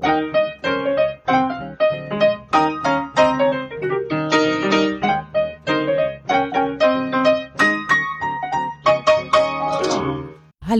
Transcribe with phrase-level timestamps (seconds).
[0.00, 0.08] Hallo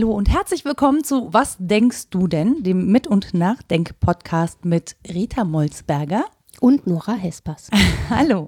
[0.09, 2.63] und herzlich willkommen zu Was denkst du denn?
[2.63, 6.25] Dem Mit- und Nachdenk-Podcast mit Rita Molzberger
[6.63, 7.69] und Nora Hespers.
[8.09, 8.47] Hallo.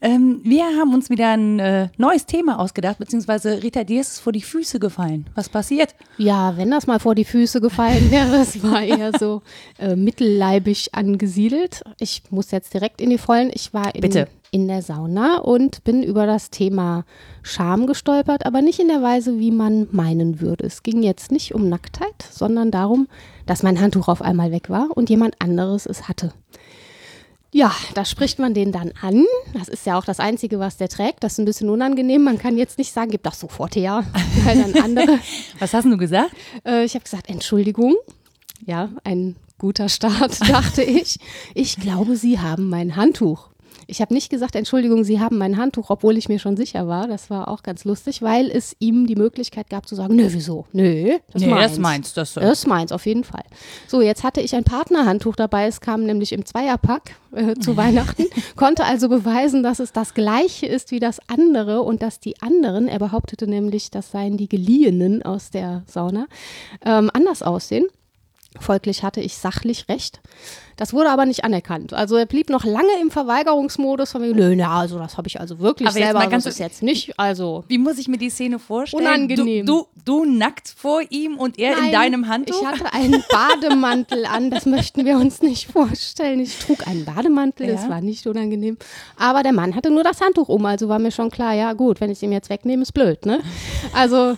[0.00, 4.20] Ähm, wir haben uns wieder ein äh, neues Thema ausgedacht, beziehungsweise Rita, dir ist es
[4.20, 5.26] vor die Füße gefallen.
[5.34, 5.94] Was passiert?
[6.16, 9.42] Ja, wenn das mal vor die Füße gefallen wäre, es war eher so
[9.78, 11.82] äh, mittelleibig angesiedelt.
[12.00, 13.50] Ich muss jetzt direkt in die Vollen.
[13.52, 14.28] Ich war in, Bitte.
[14.50, 17.04] in der Sauna und bin über das Thema
[17.42, 20.64] Scham gestolpert, aber nicht in der Weise, wie man meinen würde.
[20.64, 23.08] Es ging jetzt nicht um Nacktheit, sondern darum,
[23.44, 26.32] dass mein Handtuch auf einmal weg war und jemand anderes es hatte.
[27.56, 29.24] Ja, da spricht man den dann an.
[29.54, 31.24] Das ist ja auch das Einzige, was der trägt.
[31.24, 32.22] Das ist ein bisschen unangenehm.
[32.22, 34.04] Man kann jetzt nicht sagen, gib das sofort her.
[34.44, 35.18] Weil dann andere.
[35.58, 36.32] Was hast du gesagt?
[36.66, 37.94] Äh, ich habe gesagt, Entschuldigung.
[38.66, 41.18] Ja, ein guter Start, dachte ich.
[41.54, 43.48] Ich glaube, Sie haben mein Handtuch.
[43.86, 47.06] Ich habe nicht gesagt, Entschuldigung, Sie haben mein Handtuch, obwohl ich mir schon sicher war.
[47.06, 50.66] Das war auch ganz lustig, weil es ihm die Möglichkeit gab zu sagen, nö, wieso?
[50.72, 51.70] Nö, das nee, meins.
[51.70, 52.40] Das meins, das so.
[52.40, 53.44] Das meins, auf jeden Fall.
[53.86, 55.66] So, jetzt hatte ich ein Partnerhandtuch dabei.
[55.66, 58.24] Es kam nämlich im Zweierpack äh, zu Weihnachten,
[58.56, 62.88] konnte also beweisen, dass es das gleiche ist wie das andere und dass die anderen,
[62.88, 66.26] er behauptete nämlich, das seien die Geliehenen aus der Sauna,
[66.84, 67.86] ähm, anders aussehen.
[68.60, 70.20] Folglich hatte ich sachlich recht.
[70.76, 71.94] Das wurde aber nicht anerkannt.
[71.94, 75.40] Also er blieb noch lange im Verweigerungsmodus von mir, nö, na, also das habe ich
[75.40, 77.64] also wirklich aber selber, jetzt das ist jetzt nicht, also.
[77.68, 79.06] Wie muss ich mir die Szene vorstellen?
[79.06, 79.64] Unangenehm.
[79.64, 82.60] Du, du, du nackt vor ihm und er Nein, in deinem Handtuch?
[82.60, 86.40] ich hatte einen Bademantel an, das möchten wir uns nicht vorstellen.
[86.40, 87.74] Ich trug einen Bademantel, ja.
[87.74, 88.76] das war nicht unangenehm.
[89.16, 92.02] Aber der Mann hatte nur das Handtuch um, also war mir schon klar, ja gut,
[92.02, 93.40] wenn ich es ihm jetzt wegnehme, ist blöd, ne?
[93.94, 94.36] Also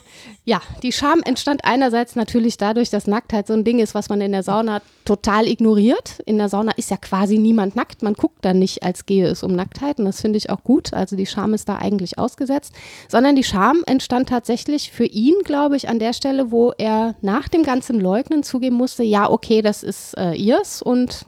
[0.48, 4.20] ja, die Scham entstand einerseits natürlich dadurch, dass Nacktheit so ein Ding ist, was man
[4.20, 6.20] in der Sauna total ignoriert.
[6.26, 8.02] In der Sauna ist ja quasi niemand nackt.
[8.02, 9.98] Man guckt dann nicht, als gehe es um Nacktheit.
[9.98, 10.92] Und das finde ich auch gut.
[10.92, 12.74] Also die Scham ist da eigentlich ausgesetzt.
[13.08, 17.48] Sondern die Scham entstand tatsächlich für ihn, glaube ich, an der Stelle, wo er nach
[17.48, 21.26] dem ganzen Leugnen zugeben musste, ja, okay, das ist äh, ihrs und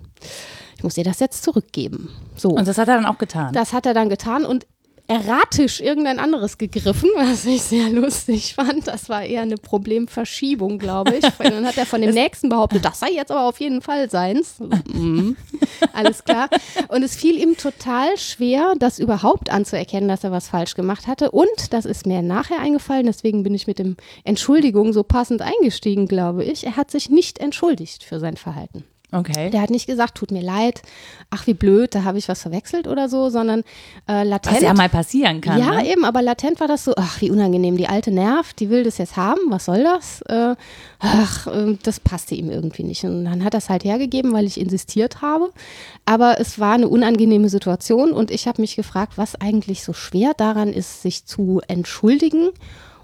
[0.77, 2.09] ich muss ihr das jetzt zurückgeben.
[2.37, 2.51] So.
[2.51, 3.53] Und das hat er dann auch getan.
[3.53, 4.67] Das hat er dann getan und
[5.11, 8.87] erratisch irgendein anderes gegriffen, was ich sehr lustig fand.
[8.87, 11.25] Das war eher eine Problemverschiebung, glaube ich.
[11.39, 14.61] Dann hat er von dem nächsten behauptet, das sei jetzt aber auf jeden Fall seins.
[14.61, 15.37] Mhm.
[15.93, 16.49] Alles klar.
[16.89, 21.33] Und es fiel ihm total schwer, das überhaupt anzuerkennen, dass er was falsch gemacht hatte.
[21.33, 26.07] Und das ist mir nachher eingefallen, deswegen bin ich mit dem Entschuldigung so passend eingestiegen,
[26.07, 26.65] glaube ich.
[26.65, 28.85] Er hat sich nicht entschuldigt für sein Verhalten.
[29.13, 29.51] Okay.
[29.51, 30.83] Der hat nicht gesagt, tut mir leid,
[31.31, 33.65] ach wie blöd, da habe ich was verwechselt oder so, sondern
[34.09, 34.57] äh, latent.
[34.57, 35.59] Was ja mal passieren kann.
[35.59, 35.91] Ja, ne?
[35.91, 38.99] eben, aber latent war das so, ach wie unangenehm, die alte nervt, die will das
[38.99, 40.23] jetzt haben, was soll das?
[40.23, 40.55] Äh,
[41.01, 43.05] ach, äh, das passte ihm irgendwie nicht.
[43.05, 45.51] Und dann hat er es halt hergegeben, weil ich insistiert habe.
[46.05, 50.35] Aber es war eine unangenehme Situation und ich habe mich gefragt, was eigentlich so schwer
[50.37, 52.51] daran ist, sich zu entschuldigen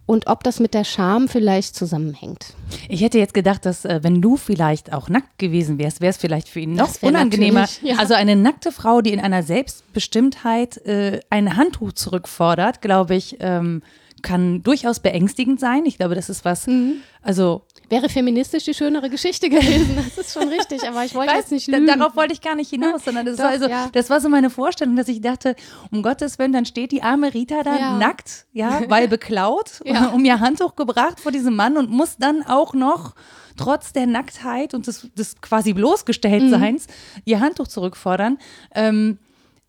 [0.06, 2.54] und ob das mit der Scham vielleicht zusammenhängt.
[2.88, 6.16] Ich hätte jetzt gedacht, dass äh, wenn du vielleicht auch nackt gewesen wärst, wäre es
[6.16, 7.66] vielleicht für ihn noch unangenehmer.
[7.82, 7.96] Ja.
[7.98, 13.82] Also eine nackte Frau, die in einer Selbstbestimmtheit äh, ein Handtuch zurückfordert, glaube ich, ähm,
[14.22, 15.84] kann durchaus beängstigend sein.
[15.86, 16.94] Ich glaube, das ist was, mhm.
[17.22, 21.52] also Wäre feministisch die schönere Geschichte gewesen, das ist schon richtig, aber ich wollte jetzt
[21.52, 21.86] nicht lügen.
[21.86, 23.88] Darauf wollte ich gar nicht hinaus, sondern das, Doch, war, also, ja.
[23.92, 25.54] das war so meine Vorstellung, dass ich dachte,
[25.92, 27.98] um Gottes Willen, dann steht die arme Rita da ja.
[27.98, 30.06] nackt, ja, weil beklaut, ja.
[30.14, 33.14] um ihr Handtuch gebracht vor diesem Mann und muss dann auch noch
[33.56, 37.22] trotz der Nacktheit und des, des quasi bloßgestelltseins mhm.
[37.24, 38.38] ihr Handtuch zurückfordern.
[38.74, 39.18] Ähm,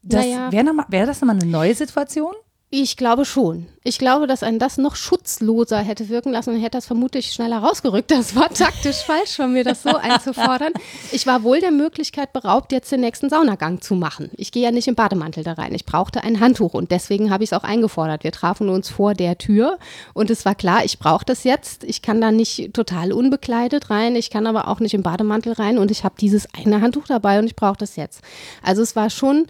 [0.02, 0.52] das naja.
[0.52, 2.34] wäre wär das nochmal eine neue Situation?
[2.70, 3.68] Ich glaube schon.
[3.86, 7.60] Ich glaube, dass ein das noch schutzloser hätte wirken lassen und hätte das vermutlich schneller
[7.60, 8.12] rausgerückt.
[8.12, 10.74] Das war taktisch falsch von mir, das so einzufordern.
[11.14, 14.32] Ich war wohl der Möglichkeit beraubt, jetzt den nächsten Saunagang zu machen.
[14.36, 15.74] Ich gehe ja nicht im Bademantel da rein.
[15.74, 18.26] Ich brauchte ein Handtuch und deswegen habe ich es auch eingefordert.
[18.26, 19.80] Wir trafen uns vor der Tür
[20.14, 21.86] und es war klar, ich brauche das jetzt.
[21.86, 24.18] Ich kann da nicht total unbekleidet rein.
[24.18, 27.40] Ich kann aber auch nicht im Bademantel rein und ich habe dieses eine Handtuch dabei
[27.40, 28.20] und ich brauche das jetzt.
[28.62, 29.48] Also es war schon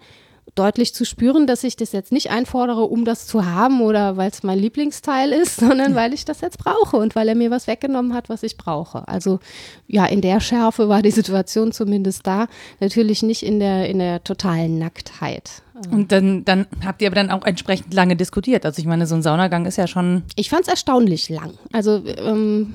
[0.56, 4.30] deutlich zu spüren, dass ich das jetzt nicht einfordere, um das zu haben oder weil
[4.30, 7.68] es mein Lieblingsteil ist, sondern weil ich das jetzt brauche und weil er mir was
[7.68, 9.08] weggenommen hat, was ich brauche.
[9.08, 9.40] Also
[9.88, 12.48] ja, in der Schärfe war die Situation zumindest da.
[12.80, 15.62] Natürlich nicht in der, in der totalen Nacktheit.
[15.92, 18.66] Und dann, dann habt ihr aber dann auch entsprechend lange diskutiert.
[18.66, 20.24] Also ich meine, so ein Saunagang ist ja schon.
[20.36, 21.54] Ich fand es erstaunlich lang.
[21.72, 22.74] Also ähm,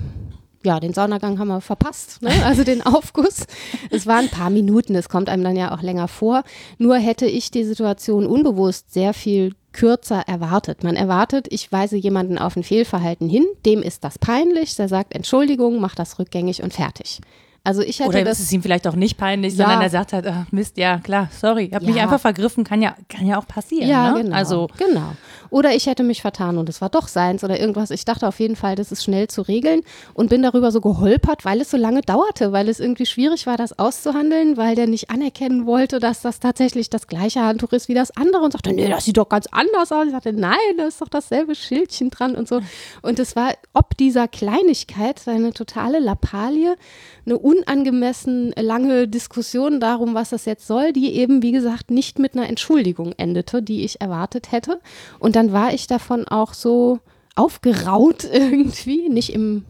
[0.65, 2.31] ja, den Saunagang haben wir verpasst, ne?
[2.45, 3.47] also den Aufguss.
[3.91, 6.43] es waren ein paar Minuten, es kommt einem dann ja auch länger vor.
[6.79, 10.85] Nur hätte ich die Situation unbewusst sehr viel kürzer erwartet.
[10.85, 15.15] Man erwartet, ich weise jemanden auf ein Fehlverhalten hin, dem ist das peinlich, der sagt
[15.15, 17.21] Entschuldigung, macht das rückgängig und fertig.
[17.65, 19.65] Also ich hätte Oder das ist es ihm vielleicht auch nicht peinlich, ja.
[19.65, 21.93] sondern er sagt halt, ach Mist, ja klar, sorry, ich habe ja.
[21.93, 23.89] mich einfach vergriffen, kann ja, kann ja auch passieren.
[23.89, 24.25] Ja, ne?
[24.25, 24.37] genau.
[24.37, 25.13] Also genau.
[25.49, 27.91] Oder ich hätte mich vertan und es war doch seins oder irgendwas.
[27.91, 29.83] Ich dachte auf jeden Fall, das ist schnell zu regeln
[30.15, 33.57] und bin darüber so geholpert, weil es so lange dauerte, weil es irgendwie schwierig war,
[33.57, 37.95] das auszuhandeln, weil der nicht anerkennen wollte, dass das tatsächlich das gleiche Handtuch ist wie
[37.95, 40.07] das andere und sagte, nee, das sieht doch ganz anders aus.
[40.07, 42.61] Ich sagte, nein, da ist doch dasselbe Schildchen dran und so.
[43.03, 46.77] Und es war ob dieser Kleinigkeit eine totale Lappalie,
[47.25, 52.37] eine unangemessen lange Diskussion darum, was das jetzt soll, die eben, wie gesagt, nicht mit
[52.37, 54.81] einer Entschuldigung endete, die ich erwartet hätte.
[55.19, 57.01] Und dann war ich davon auch so
[57.37, 59.65] aufgeraut irgendwie, nicht im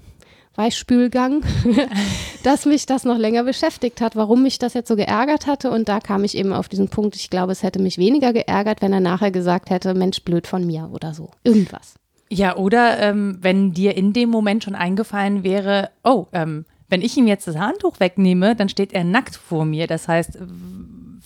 [0.54, 1.42] Weichspülgang,
[2.42, 5.70] dass mich das noch länger beschäftigt hat, warum mich das jetzt so geärgert hatte.
[5.70, 8.82] Und da kam ich eben auf diesen Punkt, ich glaube, es hätte mich weniger geärgert,
[8.82, 11.30] wenn er nachher gesagt hätte, Mensch, blöd von mir oder so.
[11.42, 11.94] Irgendwas.
[12.28, 17.16] Ja, oder ähm, wenn dir in dem Moment schon eingefallen wäre, oh, ähm, wenn ich
[17.16, 19.86] ihm jetzt das Handtuch wegnehme, dann steht er nackt vor mir.
[19.86, 20.36] Das heißt,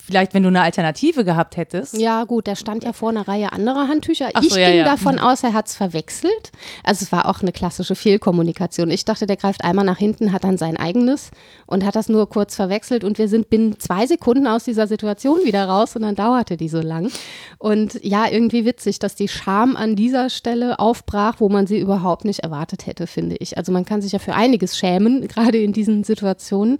[0.07, 1.97] vielleicht, wenn du eine Alternative gehabt hättest.
[1.97, 4.29] Ja, gut, der stand ja vor einer Reihe anderer Handtücher.
[4.33, 4.85] Ach ich so, ja, ging ja.
[4.85, 6.51] davon aus, er hat es verwechselt.
[6.83, 8.89] Also es war auch eine klassische Fehlkommunikation.
[8.89, 11.29] Ich dachte, der greift einmal nach hinten, hat dann sein eigenes
[11.65, 15.39] und hat das nur kurz verwechselt und wir sind binnen zwei Sekunden aus dieser Situation
[15.43, 17.11] wieder raus und dann dauerte die so lang.
[17.59, 22.23] Und ja, irgendwie witzig, dass die Scham an dieser Stelle aufbrach, wo man sie überhaupt
[22.23, 23.57] nicht erwartet hätte, finde ich.
[23.57, 26.77] Also man kann sich ja für einiges schämen, gerade in diesen Situationen,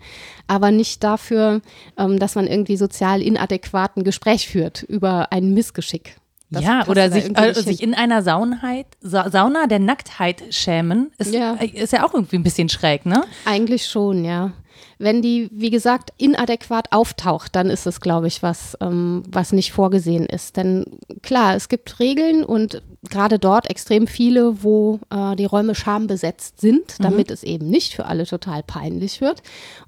[0.48, 1.62] aber nicht dafür,
[1.98, 6.18] ähm, dass man irgendwie sozial inadäquaten Gespräch führt über ein Missgeschick.
[6.50, 11.34] Das ja, oder sich, äh, sich in einer Saunheit, Sa Sauna der Nacktheit schämen, ist
[11.34, 11.56] ja.
[11.56, 13.26] ist ja auch irgendwie ein bisschen schräg, ne?
[13.46, 14.54] Eigentlich schon, ja.
[14.98, 19.72] Wenn die, wie gesagt, inadäquat auftaucht, dann ist es, glaube ich, was, ähm, was nicht
[19.72, 20.58] vorgesehen ist.
[20.58, 20.86] Denn
[21.22, 27.00] klar, es gibt Regeln und gerade dort extrem viele, wo äh, die Räume schambesetzt sind,
[27.00, 27.04] mhm.
[27.04, 27.34] damit mhm.
[27.34, 29.42] es eben nicht für alle total peinlich wird.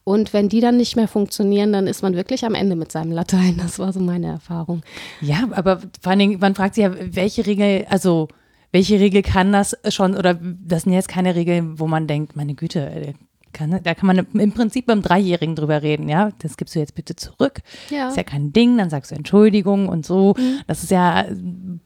[0.04, 3.12] Und wenn die dann nicht mehr funktionieren, dann ist man wirklich am Ende mit seinem
[3.12, 3.58] Latein.
[3.58, 4.82] Das war so meine Erfahrung.
[5.22, 8.28] Ja, aber vor allen Dingen, man fragt sich ja, welche Regel, also
[8.72, 12.54] welche Regel kann das schon, oder das sind jetzt keine Regeln, wo man denkt, meine
[12.54, 13.16] Güte,
[13.54, 16.32] kann, da kann man im Prinzip beim Dreijährigen drüber reden, ja.
[16.40, 17.60] Das gibst du jetzt bitte zurück.
[17.90, 18.10] Ja.
[18.10, 20.34] Ist ja kein Ding, dann sagst du Entschuldigung und so.
[20.38, 20.60] Mhm.
[20.68, 21.26] Das ist ja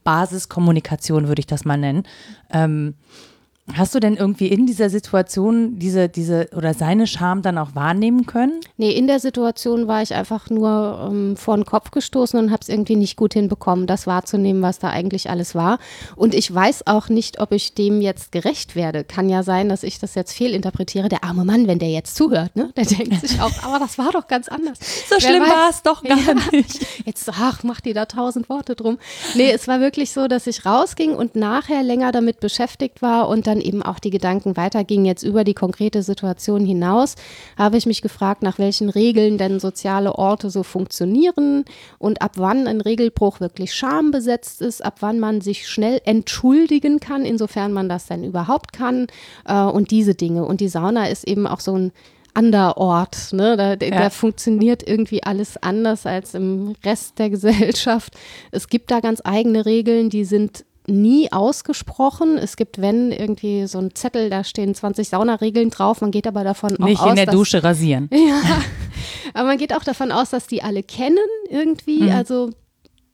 [0.04, 2.04] Basiskommunikation, würde ich das mal nennen.
[2.52, 2.94] Ähm,
[3.72, 8.26] Hast du denn irgendwie in dieser Situation diese, diese oder seine Scham dann auch wahrnehmen
[8.26, 8.60] können?
[8.76, 12.60] Nee, in der Situation war ich einfach nur ähm, vor den Kopf gestoßen und habe
[12.60, 15.78] es irgendwie nicht gut hinbekommen, das wahrzunehmen, was da eigentlich alles war.
[16.14, 19.02] Und ich weiß auch nicht, ob ich dem jetzt gerecht werde.
[19.02, 21.08] Kann ja sein, dass ich das jetzt fehlinterpretiere.
[21.08, 24.12] Der arme Mann, wenn der jetzt zuhört, ne, der denkt sich auch, aber das war
[24.12, 24.78] doch ganz anders.
[25.08, 26.86] So Wer schlimm war es doch gar ja, nicht.
[27.06, 28.98] Jetzt, ach, mach dir da tausend Worte drum.
[29.34, 33.46] Nee, es war wirklich so, dass ich rausging und nachher länger damit beschäftigt war und
[33.46, 37.14] dann dann eben auch die Gedanken weitergingen, jetzt über die konkrete Situation hinaus,
[37.56, 41.64] habe ich mich gefragt, nach welchen Regeln denn soziale Orte so funktionieren
[41.98, 47.24] und ab wann ein Regelbruch wirklich schambesetzt ist, ab wann man sich schnell entschuldigen kann,
[47.24, 49.06] insofern man das denn überhaupt kann
[49.46, 50.44] äh, und diese Dinge.
[50.44, 51.92] Und die Sauna ist eben auch so ein
[52.34, 53.32] Anderort.
[53.32, 53.56] Ne?
[53.56, 53.76] Da, ja.
[53.76, 58.14] da, funktioniert irgendwie alles anders als im Rest der Gesellschaft.
[58.50, 62.36] Es gibt da ganz eigene Regeln, die sind nie ausgesprochen.
[62.38, 66.00] Es gibt, wenn, irgendwie so ein Zettel, da stehen 20 Saunaregeln drauf.
[66.00, 67.10] Man geht aber davon Nicht aus.
[67.10, 68.10] in der Dusche rasieren.
[68.24, 68.40] Ja.
[69.34, 71.18] Aber man geht auch davon aus, dass die alle kennen
[71.50, 72.02] irgendwie.
[72.02, 72.10] Mhm.
[72.10, 72.50] Also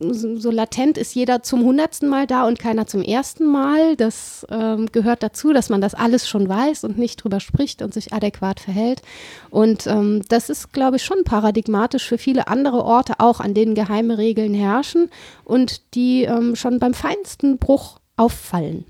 [0.00, 3.96] so latent ist jeder zum hundertsten Mal da und keiner zum ersten Mal.
[3.96, 7.92] Das ähm, gehört dazu, dass man das alles schon weiß und nicht drüber spricht und
[7.92, 9.02] sich adäquat verhält.
[9.50, 13.74] Und ähm, das ist, glaube ich, schon paradigmatisch für viele andere Orte, auch an denen
[13.74, 15.10] geheime Regeln herrschen
[15.44, 18.84] und die ähm, schon beim feinsten Bruch auffallen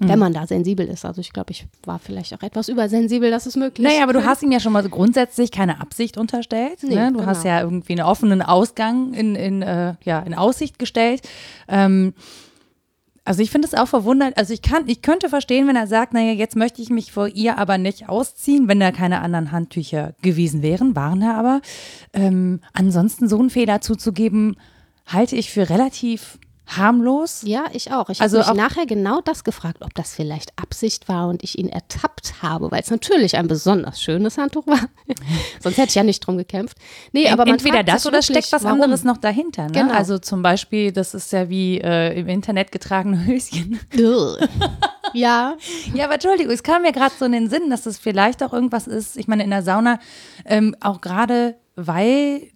[0.00, 0.18] wenn mhm.
[0.18, 1.04] man da sensibel ist.
[1.04, 3.86] Also ich glaube, ich war vielleicht auch etwas übersensibel, das ist möglich.
[3.86, 6.82] Naja, aber du hast ihm ja schon mal grundsätzlich keine Absicht unterstellt.
[6.82, 7.12] Nee, ne?
[7.12, 7.26] Du genau.
[7.26, 11.28] hast ja irgendwie einen offenen Ausgang in, in, äh, ja, in Aussicht gestellt.
[11.68, 12.14] Ähm,
[13.24, 16.14] also ich finde es auch verwundert, also ich kann, ich könnte verstehen, wenn er sagt,
[16.14, 20.14] naja, jetzt möchte ich mich vor ihr aber nicht ausziehen, wenn da keine anderen Handtücher
[20.22, 21.60] gewesen wären, waren er aber.
[22.14, 24.56] Ähm, ansonsten so einen Fehler zuzugeben,
[25.06, 26.38] halte ich für relativ
[26.76, 27.42] harmlos.
[27.44, 28.10] Ja, ich auch.
[28.10, 31.58] Ich also habe mich nachher genau das gefragt, ob das vielleicht Absicht war und ich
[31.58, 34.80] ihn ertappt habe, weil es natürlich ein besonders schönes Handtuch war.
[35.60, 36.76] Sonst hätte ich ja nicht drum gekämpft.
[37.12, 38.80] Nee, aber entweder das oder steckt was warum?
[38.82, 39.64] anderes noch dahinter.
[39.64, 39.72] Ne?
[39.72, 39.94] Genau.
[39.94, 43.80] Also zum Beispiel, das ist ja wie äh, im Internet getragene Höschen.
[45.12, 45.56] ja.
[45.94, 48.52] Ja, aber Entschuldigung, es kam mir gerade so in den Sinn, dass das vielleicht auch
[48.52, 49.16] irgendwas ist.
[49.16, 49.98] Ich meine, in der Sauna,
[50.44, 52.50] ähm, auch gerade weil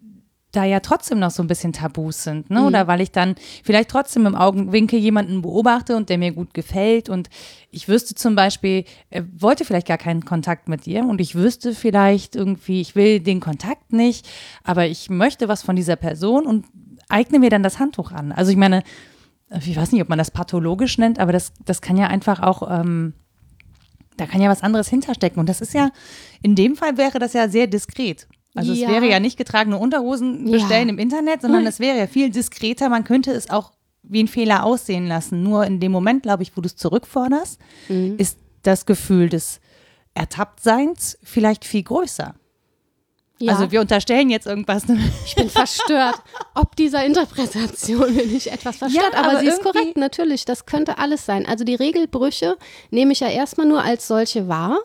[0.55, 2.61] da ja trotzdem noch so ein bisschen Tabus sind, ne?
[2.61, 2.67] Mhm.
[2.67, 7.09] Oder weil ich dann vielleicht trotzdem im Augenwinkel jemanden beobachte und der mir gut gefällt
[7.09, 7.29] und
[7.71, 11.73] ich wüsste zum Beispiel, er wollte vielleicht gar keinen Kontakt mit dir und ich wüsste
[11.73, 14.27] vielleicht irgendwie, ich will den Kontakt nicht,
[14.63, 16.65] aber ich möchte was von dieser Person und
[17.09, 18.31] eigne mir dann das Handtuch an.
[18.31, 18.83] Also ich meine,
[19.49, 22.69] ich weiß nicht, ob man das pathologisch nennt, aber das, das kann ja einfach auch,
[22.69, 23.13] ähm,
[24.17, 25.39] da kann ja was anderes hinterstecken.
[25.39, 25.91] Und das ist ja,
[26.41, 28.27] in dem Fall wäre das ja sehr diskret.
[28.55, 28.87] Also ja.
[28.87, 30.93] es wäre ja nicht getragene Unterhosen bestellen ja.
[30.93, 32.89] im Internet, sondern es wäre ja viel diskreter.
[32.89, 35.43] Man könnte es auch wie ein Fehler aussehen lassen.
[35.43, 37.59] Nur in dem Moment, glaube ich, wo du es zurückforderst,
[37.89, 38.15] mhm.
[38.17, 39.59] ist das Gefühl des
[40.13, 42.35] Ertapptseins vielleicht viel größer.
[43.37, 43.51] Ja.
[43.51, 44.83] Also wir unterstellen jetzt irgendwas.
[45.25, 46.21] Ich bin verstört.
[46.53, 49.13] Ob dieser Interpretation bin ich etwas verstört.
[49.13, 50.45] Ja, aber, aber sie ist korrekt, natürlich.
[50.45, 51.45] Das könnte alles sein.
[51.45, 52.57] Also die Regelbrüche
[52.91, 54.79] nehme ich ja erstmal nur als solche wahr,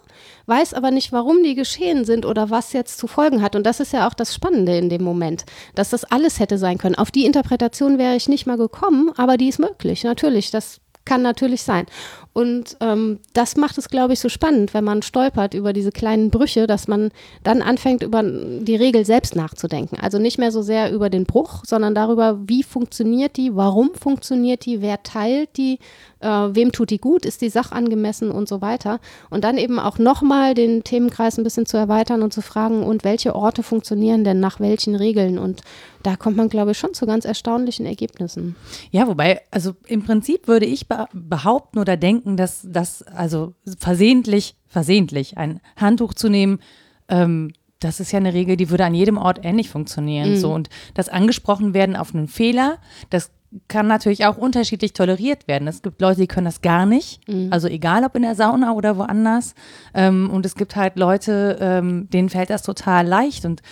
[0.46, 3.54] weiß aber nicht, warum die geschehen sind oder was jetzt zu folgen hat.
[3.54, 5.44] Und das ist ja auch das Spannende in dem Moment,
[5.76, 6.96] dass das alles hätte sein können.
[6.96, 10.02] Auf die Interpretation wäre ich nicht mal gekommen, aber die ist möglich.
[10.02, 11.86] Natürlich, das kann natürlich sein.
[12.32, 16.30] Und ähm, das macht es, glaube ich, so spannend, wenn man stolpert über diese kleinen
[16.30, 17.10] Brüche, dass man
[17.42, 19.98] dann anfängt, über die Regel selbst nachzudenken.
[20.00, 24.64] Also nicht mehr so sehr über den Bruch, sondern darüber, wie funktioniert die, warum funktioniert
[24.64, 25.80] die, wer teilt die,
[26.20, 29.00] äh, wem tut die gut, ist die sachangemessen und so weiter.
[29.30, 33.04] Und dann eben auch nochmal den Themenkreis ein bisschen zu erweitern und zu fragen, und
[33.04, 35.38] welche Orte funktionieren denn nach welchen Regeln?
[35.38, 35.62] Und
[36.02, 38.56] da kommt man, glaube ich, schon zu ganz erstaunlichen Ergebnissen.
[38.90, 45.36] Ja, wobei, also im Prinzip würde ich behaupten oder denken, dass das, also versehentlich, versehentlich
[45.38, 46.60] ein Handtuch zu nehmen,
[47.08, 50.32] ähm, das ist ja eine Regel, die würde an jedem Ort ähnlich funktionieren.
[50.32, 50.36] Mhm.
[50.36, 53.30] So und das angesprochen werden auf einen Fehler, das
[53.66, 55.66] kann natürlich auch unterschiedlich toleriert werden.
[55.66, 57.48] Es gibt Leute, die können das gar nicht, mhm.
[57.50, 59.54] also egal ob in der Sauna oder woanders.
[59.92, 63.62] Ähm, und es gibt halt Leute, ähm, denen fällt das total leicht und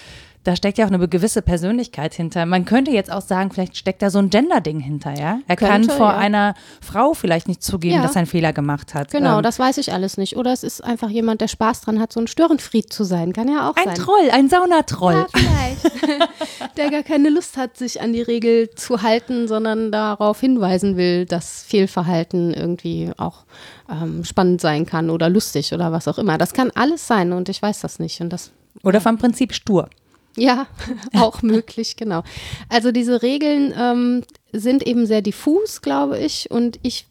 [0.48, 2.46] da steckt ja auch eine gewisse Persönlichkeit hinter.
[2.46, 5.40] Man könnte jetzt auch sagen, vielleicht steckt da so ein Gender-Ding hinter, ja?
[5.46, 6.16] Er könnte, kann vor ja.
[6.16, 8.02] einer Frau vielleicht nicht zugeben, ja.
[8.02, 9.10] dass er einen Fehler gemacht hat.
[9.10, 10.38] Genau, ähm, das weiß ich alles nicht.
[10.38, 13.34] Oder es ist einfach jemand, der Spaß dran hat, so ein Störenfried zu sein.
[13.34, 13.88] Kann ja auch ein sein.
[13.88, 15.12] Ein Troll, ein Saunatroll.
[15.12, 16.28] Ja, vielleicht.
[16.78, 21.26] der gar keine Lust hat, sich an die Regel zu halten, sondern darauf hinweisen will,
[21.26, 23.44] dass Fehlverhalten irgendwie auch
[23.90, 26.38] ähm, spannend sein kann oder lustig oder was auch immer.
[26.38, 28.22] Das kann alles sein und ich weiß das nicht.
[28.22, 28.50] Und das,
[28.82, 29.90] oder vom Prinzip stur.
[30.38, 30.66] Ja,
[31.14, 32.22] auch möglich, genau.
[32.68, 36.50] Also diese Regeln ähm, sind eben sehr diffus, glaube ich.
[36.50, 37.06] Und ich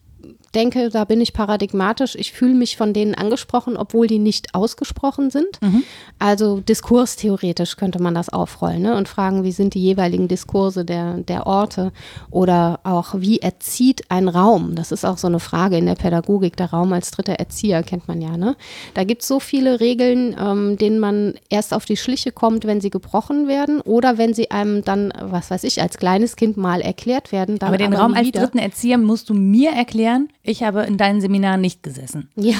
[0.54, 2.14] denke, da bin ich paradigmatisch.
[2.14, 5.60] Ich fühle mich von denen angesprochen, obwohl die nicht ausgesprochen sind.
[5.60, 5.82] Mhm.
[6.18, 8.96] Also diskurstheoretisch könnte man das aufrollen ne?
[8.96, 11.92] und fragen, wie sind die jeweiligen Diskurse der, der Orte
[12.30, 14.74] oder auch, wie erzieht ein Raum?
[14.74, 16.56] Das ist auch so eine Frage in der Pädagogik.
[16.56, 18.36] Der Raum als dritter Erzieher kennt man ja.
[18.36, 18.56] Ne?
[18.94, 22.80] Da gibt es so viele Regeln, ähm, denen man erst auf die Schliche kommt, wenn
[22.80, 26.80] sie gebrochen werden oder wenn sie einem dann, was weiß ich, als kleines Kind mal
[26.80, 27.60] erklärt werden.
[27.60, 30.28] aber den aber Raum als dritten Erzieher musst du mir erklären?
[30.48, 32.30] Ich habe in deinen Seminaren nicht gesessen.
[32.34, 32.56] Ja.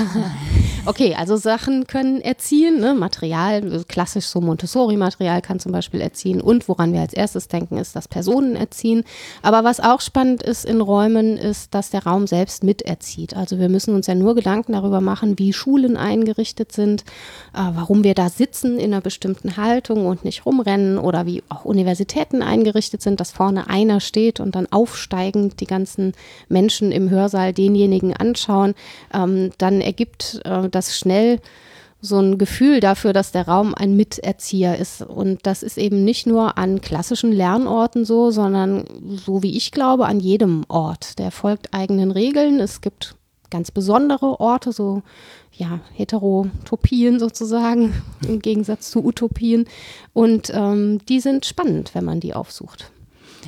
[0.84, 2.94] Okay, also Sachen können erziehen, ne?
[2.94, 6.40] Material, klassisch so Montessori-Material kann zum Beispiel erziehen.
[6.40, 9.04] Und woran wir als erstes denken, ist das Personen erziehen.
[9.42, 13.36] Aber was auch spannend ist in Räumen, ist, dass der Raum selbst miterzieht.
[13.36, 17.02] Also wir müssen uns ja nur Gedanken darüber machen, wie Schulen eingerichtet sind,
[17.54, 21.64] äh, warum wir da sitzen in einer bestimmten Haltung und nicht rumrennen oder wie auch
[21.64, 26.12] Universitäten eingerichtet sind, dass vorne einer steht und dann aufsteigend die ganzen
[26.48, 27.77] Menschen im Hörsaal denjenigen
[28.12, 28.74] anschauen.
[29.12, 31.40] Ähm, dann ergibt äh, das schnell
[32.00, 35.02] so ein Gefühl dafür, dass der Raum ein Miterzieher ist.
[35.02, 38.84] Und das ist eben nicht nur an klassischen Lernorten so, sondern
[39.16, 41.18] so wie ich glaube, an jedem Ort.
[41.18, 42.60] Der folgt eigenen Regeln.
[42.60, 43.16] Es gibt
[43.50, 45.02] ganz besondere Orte, so
[45.52, 47.94] ja, Heterotopien sozusagen,
[48.28, 49.66] im Gegensatz zu Utopien.
[50.12, 52.92] Und ähm, die sind spannend, wenn man die aufsucht.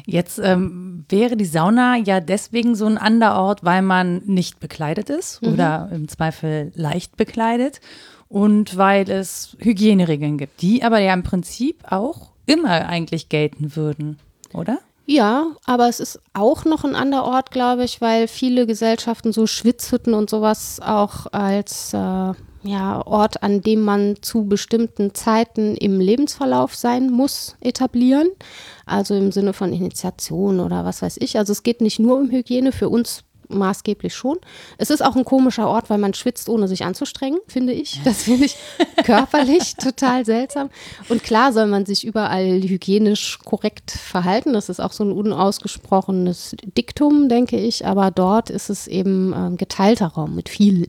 [0.06, 5.42] Jetzt ähm, wäre die Sauna ja deswegen so ein Anderort, weil man nicht bekleidet ist
[5.42, 5.54] mhm.
[5.54, 7.80] oder im Zweifel leicht bekleidet
[8.28, 14.18] und weil es Hygieneregeln gibt, die aber ja im Prinzip auch immer eigentlich gelten würden,
[14.52, 14.78] oder?
[15.06, 19.48] Ja, aber es ist auch noch ein anderer Ort, glaube ich, weil viele Gesellschaften so
[19.48, 22.32] Schwitzhütten und sowas auch als äh,
[22.62, 28.28] ja, Ort, an dem man zu bestimmten Zeiten im Lebensverlauf sein muss, etablieren.
[28.84, 31.38] Also im Sinne von Initiation oder was weiß ich.
[31.38, 34.38] Also es geht nicht nur um Hygiene, für uns maßgeblich schon.
[34.78, 38.00] Es ist auch ein komischer Ort, weil man schwitzt, ohne sich anzustrengen, finde ich.
[38.04, 38.56] Das finde ich
[39.04, 40.70] körperlich total seltsam.
[41.08, 44.52] Und klar soll man sich überall hygienisch korrekt verhalten.
[44.52, 47.86] Das ist auch so ein unausgesprochenes Diktum, denke ich.
[47.86, 50.86] Aber dort ist es eben äh, geteilter Raum mit vielen.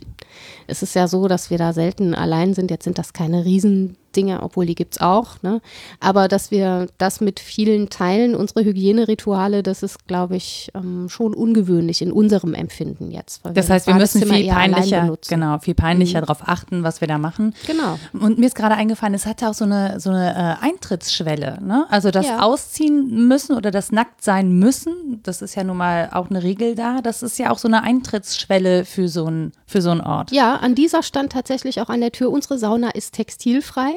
[0.68, 2.72] Es ist ja so, dass wir da selten allein sind.
[2.72, 5.42] Jetzt sind das keine riesen Dinge, obwohl die gibt es auch.
[5.42, 5.62] Ne?
[6.00, 11.34] Aber dass wir das mit vielen teilen, unsere Hygienerituale, das ist, glaube ich, ähm, schon
[11.34, 13.42] ungewöhnlich in unserem Empfinden jetzt.
[13.54, 16.26] das heißt, wir müssen viel peinlicher, genau, viel peinlicher mhm.
[16.26, 17.54] darauf achten, was wir da machen.
[17.68, 17.98] Genau.
[18.14, 21.60] Und mir ist gerade eingefallen, es hatte auch so eine, so eine äh, Eintrittsschwelle.
[21.62, 21.86] Ne?
[21.90, 22.42] Also das ja.
[22.42, 26.76] Ausziehen müssen oder das nackt sein müssen, das ist ja nun mal auch eine Regel
[26.76, 27.02] da.
[27.02, 30.32] Das ist ja auch so eine Eintrittsschwelle für so ein, für so einen Ort.
[30.32, 33.94] Ja, an dieser stand tatsächlich auch an der Tür, unsere Sauna ist textilfrei.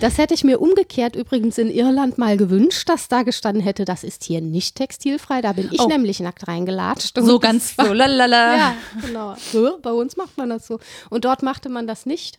[0.00, 4.04] Das hätte ich mir umgekehrt übrigens in Irland mal gewünscht, dass da gestanden hätte, das
[4.04, 5.40] ist hier nicht textilfrei.
[5.40, 5.86] Da bin ich oh.
[5.86, 7.18] nämlich nackt reingelatscht.
[7.20, 8.56] So ganz so, lalala.
[8.56, 8.74] Ja,
[9.06, 9.34] genau.
[9.52, 10.78] So, bei uns macht man das so.
[11.10, 12.38] Und dort machte man das nicht.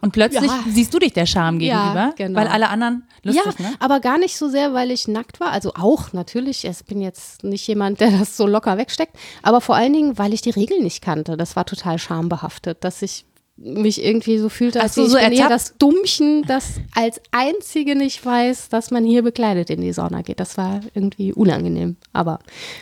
[0.00, 0.64] Und plötzlich ja.
[0.68, 2.38] siehst du dich der Scham gegenüber, ja, genau.
[2.38, 3.74] weil alle anderen lustig, ja, ne?
[3.78, 5.50] aber gar nicht so sehr, weil ich nackt war.
[5.52, 9.74] Also auch natürlich, ich bin jetzt nicht jemand, der das so locker wegsteckt, aber vor
[9.74, 11.36] allen Dingen, weil ich die Regeln nicht kannte.
[11.36, 13.24] Das war total schambehaftet, dass ich
[13.58, 18.24] mich irgendwie so fühlte, als so, so ich bin das Dummchen, das als einzige nicht
[18.24, 20.40] weiß, dass man hier bekleidet in die Sauna geht.
[20.40, 22.38] Das war irgendwie unangenehm, aber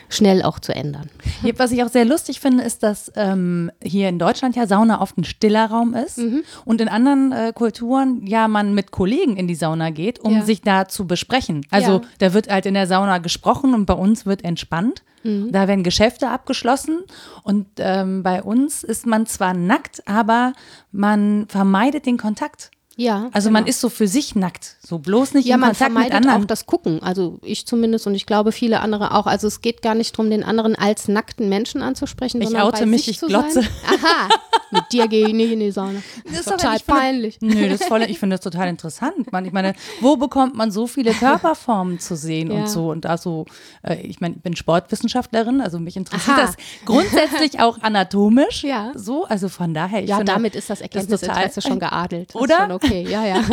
[0.08, 1.10] schnell auch zu ändern.
[1.56, 5.16] Was ich auch sehr lustig finde, ist, dass ähm, hier in Deutschland ja Sauna oft
[5.16, 6.42] ein stiller Raum ist mhm.
[6.64, 10.42] und in anderen äh, Kulturen ja man mit Kollegen in die Sauna geht, um ja.
[10.42, 11.64] sich da zu besprechen.
[11.70, 12.02] Also ja.
[12.18, 15.04] da wird halt in der Sauna gesprochen und bei uns wird entspannt.
[15.24, 15.52] Mhm.
[15.52, 17.02] Da werden Geschäfte abgeschlossen
[17.42, 20.52] und ähm, bei uns ist man zwar nackt, aber
[20.92, 22.70] man vermeidet den Kontakt.
[22.96, 23.28] Ja.
[23.32, 23.60] Also genau.
[23.60, 26.42] man ist so für sich nackt, so bloß nicht ja, in Kontakt mit anderen.
[26.42, 29.26] auch das Gucken, also ich zumindest und ich glaube viele andere auch.
[29.26, 32.86] Also es geht gar nicht darum, den anderen als nackten Menschen anzusprechen, ich sondern oute
[32.86, 33.62] mich, ich glotze.
[33.62, 33.70] Sein.
[33.86, 34.28] Aha,
[34.70, 36.02] mit dir gehe ich nicht in die Sauna.
[36.24, 37.38] Das ist total finde, peinlich.
[37.40, 39.30] Nö, das voll, ich finde das total interessant.
[39.30, 42.60] Man, ich meine, wo bekommt man so viele Körperformen zu sehen ja.
[42.60, 43.46] und so und da so,
[43.82, 46.46] äh, ich meine, ich bin Sportwissenschaftlerin, also mich interessiert Aha.
[46.46, 48.64] das grundsätzlich auch anatomisch.
[48.64, 48.92] Ja.
[48.94, 50.02] So, also von daher.
[50.04, 52.34] ja, finde, damit ist das Erkenntnisinteresse schon geadelt.
[52.34, 52.78] Das Oder?
[52.84, 53.44] Okay, ja, ja.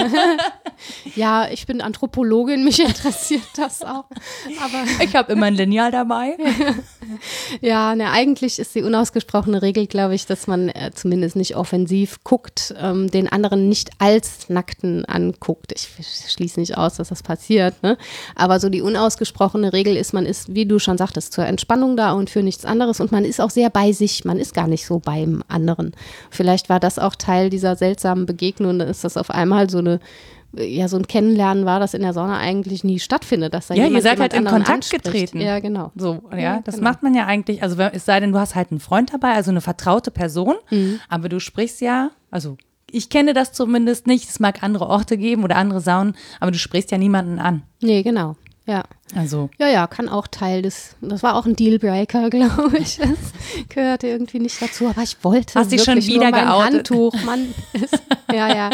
[1.16, 4.06] ja, ich bin Anthropologin, mich interessiert das auch.
[4.62, 6.38] Aber ich habe immer ein Lineal dabei.
[7.62, 12.24] ja, ne, eigentlich ist die unausgesprochene Regel, glaube ich, dass man äh, zumindest nicht offensiv
[12.24, 15.72] guckt, ähm, den anderen nicht als Nackten anguckt.
[15.74, 15.90] Ich
[16.32, 17.82] schließe nicht aus, dass das passiert.
[17.84, 17.98] Ne?
[18.36, 22.14] Aber so die unausgesprochene Regel ist, man ist, wie du schon sagtest, zur Entspannung da
[22.14, 23.00] und für nichts anderes.
[23.00, 24.26] Und man ist auch sehr bei sich.
[24.26, 25.94] Man ist gar nicht so beim anderen.
[26.30, 28.80] Vielleicht war das auch Teil dieser seltsamen Begegnung.
[28.80, 30.00] Da ist das auf einmal so eine
[30.54, 33.54] ja, so ein Kennenlernen war, das in der Sonne eigentlich nie stattfindet.
[33.54, 35.06] Dass da ja, ihr seid halt in Kontakt anspricht.
[35.06, 35.40] getreten.
[35.40, 35.92] Ja, genau.
[35.96, 36.90] So, ja, ja das genau.
[36.90, 39.52] macht man ja eigentlich, also es sei denn, du hast halt einen Freund dabei, also
[39.52, 41.00] eine vertraute Person, mhm.
[41.08, 42.58] aber du sprichst ja, also
[42.92, 46.58] ich kenne das zumindest nicht, es mag andere Orte geben oder andere Saunen, aber du
[46.58, 47.64] sprichst ja niemanden an.
[47.82, 48.36] Nee, genau.
[48.72, 48.86] Ja.
[49.14, 49.50] Also.
[49.60, 52.98] Ja, ja, kann auch Teil des, das war auch ein Dealbreaker, glaube ich.
[52.98, 56.74] Das gehörte irgendwie nicht dazu, aber ich wollte Hast dich schon wieder nur mein geoutet?
[56.74, 57.24] Handtuch.
[57.26, 58.02] Mann, ist,
[58.34, 58.70] ja, ja.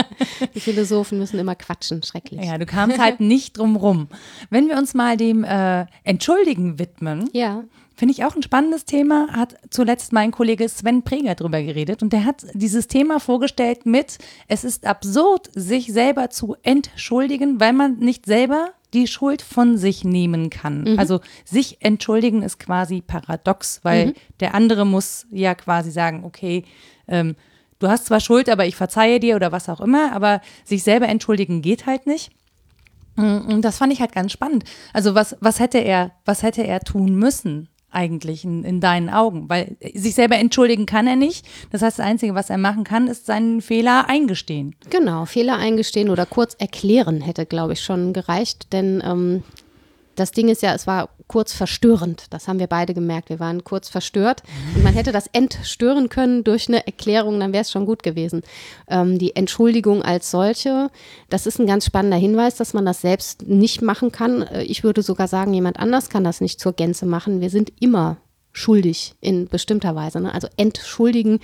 [0.53, 2.45] Die Philosophen müssen immer quatschen, schrecklich.
[2.45, 4.07] Ja, du kamst halt nicht drum rum.
[4.51, 7.27] Wenn wir uns mal dem äh, Entschuldigen widmen.
[7.33, 7.63] Ja.
[7.95, 12.13] Finde ich auch ein spannendes Thema, hat zuletzt mein Kollege Sven Preger drüber geredet und
[12.13, 17.97] der hat dieses Thema vorgestellt mit, es ist absurd, sich selber zu entschuldigen, weil man
[17.97, 20.83] nicht selber die Schuld von sich nehmen kann.
[20.83, 20.99] Mhm.
[20.99, 24.13] Also sich entschuldigen ist quasi paradox, weil mhm.
[24.39, 26.65] der andere muss ja quasi sagen, okay,
[27.07, 27.35] ähm,
[27.79, 31.07] du hast zwar Schuld, aber ich verzeihe dir oder was auch immer, aber sich selber
[31.07, 32.31] entschuldigen geht halt nicht.
[33.17, 34.63] Und das fand ich halt ganz spannend.
[34.93, 37.67] Also was, was hätte er, was hätte er tun müssen?
[37.97, 39.49] Eigentlich in, in, deinen Augen?
[39.49, 41.45] Weil sich selber entschuldigen kann er nicht.
[41.71, 44.75] Das heißt, das Einzige, was er machen kann, ist seinen Fehler eingestehen.
[44.89, 48.71] Genau, Fehler eingestehen oder kurz erklären hätte, glaube ich, schon gereicht.
[48.71, 49.43] Denn ähm,
[50.17, 52.25] das Ding ist ja, es war kurz verstörend.
[52.31, 53.29] Das haben wir beide gemerkt.
[53.29, 54.43] Wir waren kurz verstört.
[54.75, 58.41] Und man hätte das entstören können durch eine Erklärung, dann wäre es schon gut gewesen.
[58.87, 60.89] Ähm, die Entschuldigung als solche,
[61.29, 64.41] das ist ein ganz spannender Hinweis, dass man das selbst nicht machen kann.
[64.41, 67.39] Äh, ich würde sogar sagen, jemand anders kann das nicht zur Gänze machen.
[67.39, 68.17] Wir sind immer
[68.57, 70.19] schuldig in bestimmter Weise.
[70.19, 70.33] Ne?
[70.33, 71.39] Also entschuldigen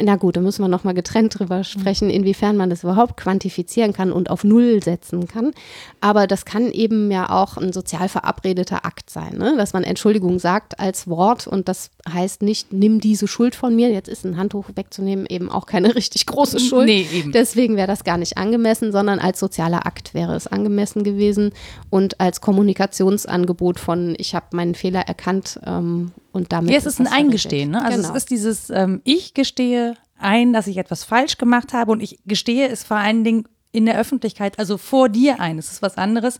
[0.00, 4.12] na gut, da müssen wir nochmal getrennt drüber sprechen, inwiefern man das überhaupt quantifizieren kann
[4.12, 5.52] und auf Null setzen kann.
[6.00, 9.54] Aber das kann eben ja auch ein sozial verabredeter Akt sein, ne?
[9.56, 13.90] dass man Entschuldigung sagt als Wort und das heißt nicht, nimm diese Schuld von mir.
[13.90, 16.86] Jetzt ist ein Handtuch wegzunehmen eben auch keine richtig große Schuld.
[16.86, 17.32] Nee, eben.
[17.32, 21.52] Deswegen wäre das gar nicht angemessen, sondern als sozialer Akt wäre es angemessen gewesen
[21.90, 26.70] und als Kommunikationsangebot von, ich habe meinen Fehler erkannt ähm, und damit.
[26.70, 27.70] Ja, es ist, ein Eingestehen.
[27.70, 27.84] Ne?
[27.84, 28.10] Also genau.
[28.10, 32.18] es ist dieses, ähm, ich gestehe ein, dass ich etwas falsch gemacht habe und ich
[32.26, 35.58] gestehe es vor allen Dingen in der Öffentlichkeit, also vor dir ein.
[35.58, 36.38] Es ist was anderes.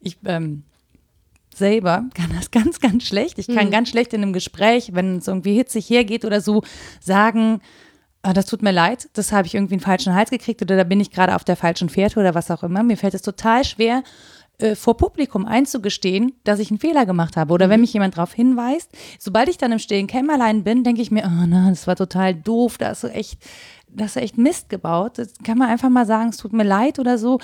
[0.00, 0.64] Ich ähm,
[1.54, 3.38] selber kann das ganz, ganz schlecht.
[3.38, 3.70] Ich kann mhm.
[3.70, 6.62] ganz schlecht in einem Gespräch, wenn es irgendwie hitzig hergeht oder so,
[7.00, 7.60] sagen,
[8.22, 10.84] ah, das tut mir leid, das habe ich irgendwie einen falschen Hals gekriegt oder da
[10.84, 12.82] bin ich gerade auf der falschen Fährte oder was auch immer.
[12.82, 14.02] Mir fällt es total schwer,
[14.58, 17.52] äh, vor Publikum einzugestehen, dass ich einen Fehler gemacht habe.
[17.52, 17.82] Oder wenn mhm.
[17.82, 21.46] mich jemand darauf hinweist, sobald ich dann im stillen Kämmerlein bin, denke ich mir, oh
[21.46, 23.38] na, das war total doof, da hast du echt
[23.96, 25.12] das ist echt Mist gebaut.
[25.16, 27.38] Das kann man einfach mal sagen, es tut mir leid oder so.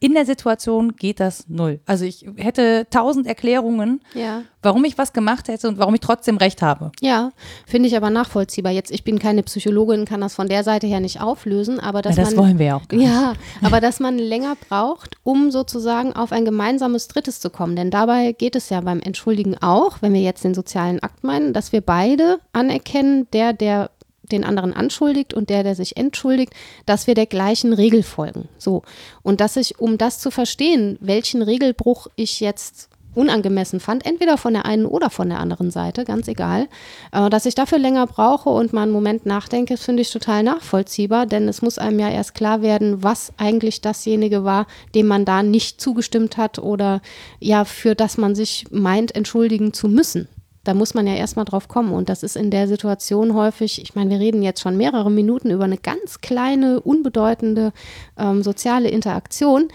[0.00, 1.80] In der Situation geht das null.
[1.86, 4.42] Also ich hätte tausend Erklärungen, ja.
[4.62, 6.90] warum ich was gemacht hätte und warum ich trotzdem recht habe.
[7.00, 7.32] Ja,
[7.66, 8.72] finde ich aber nachvollziehbar.
[8.72, 12.16] Jetzt, ich bin keine Psychologin, kann das von der Seite her nicht auflösen, aber dass
[12.16, 12.82] ja, das man, wollen wir ja auch.
[12.92, 17.76] Ja, aber dass man länger braucht, um sozusagen auf ein gemeinsames Drittes zu kommen.
[17.76, 21.52] Denn dabei geht es ja beim Entschuldigen auch, wenn wir jetzt den sozialen Akt meinen,
[21.52, 23.90] dass wir beide anerkennen, der, der
[24.28, 26.52] den anderen anschuldigt und der, der sich entschuldigt,
[26.86, 28.48] dass wir der gleichen Regel folgen.
[28.58, 28.82] So.
[29.22, 34.54] Und dass ich, um das zu verstehen, welchen Regelbruch ich jetzt unangemessen fand, entweder von
[34.54, 36.68] der einen oder von der anderen Seite, ganz egal,
[37.12, 41.26] äh, dass ich dafür länger brauche und mal einen Moment nachdenke, finde ich total nachvollziehbar,
[41.26, 45.42] denn es muss einem ja erst klar werden, was eigentlich dasjenige war, dem man da
[45.42, 47.00] nicht zugestimmt hat oder
[47.40, 50.28] ja, für das man sich meint, entschuldigen zu müssen
[50.68, 51.94] da muss man ja erstmal drauf kommen.
[51.94, 55.50] Und das ist in der Situation häufig, ich meine, wir reden jetzt schon mehrere Minuten
[55.50, 57.72] über eine ganz kleine, unbedeutende
[58.18, 59.68] ähm, soziale Interaktion.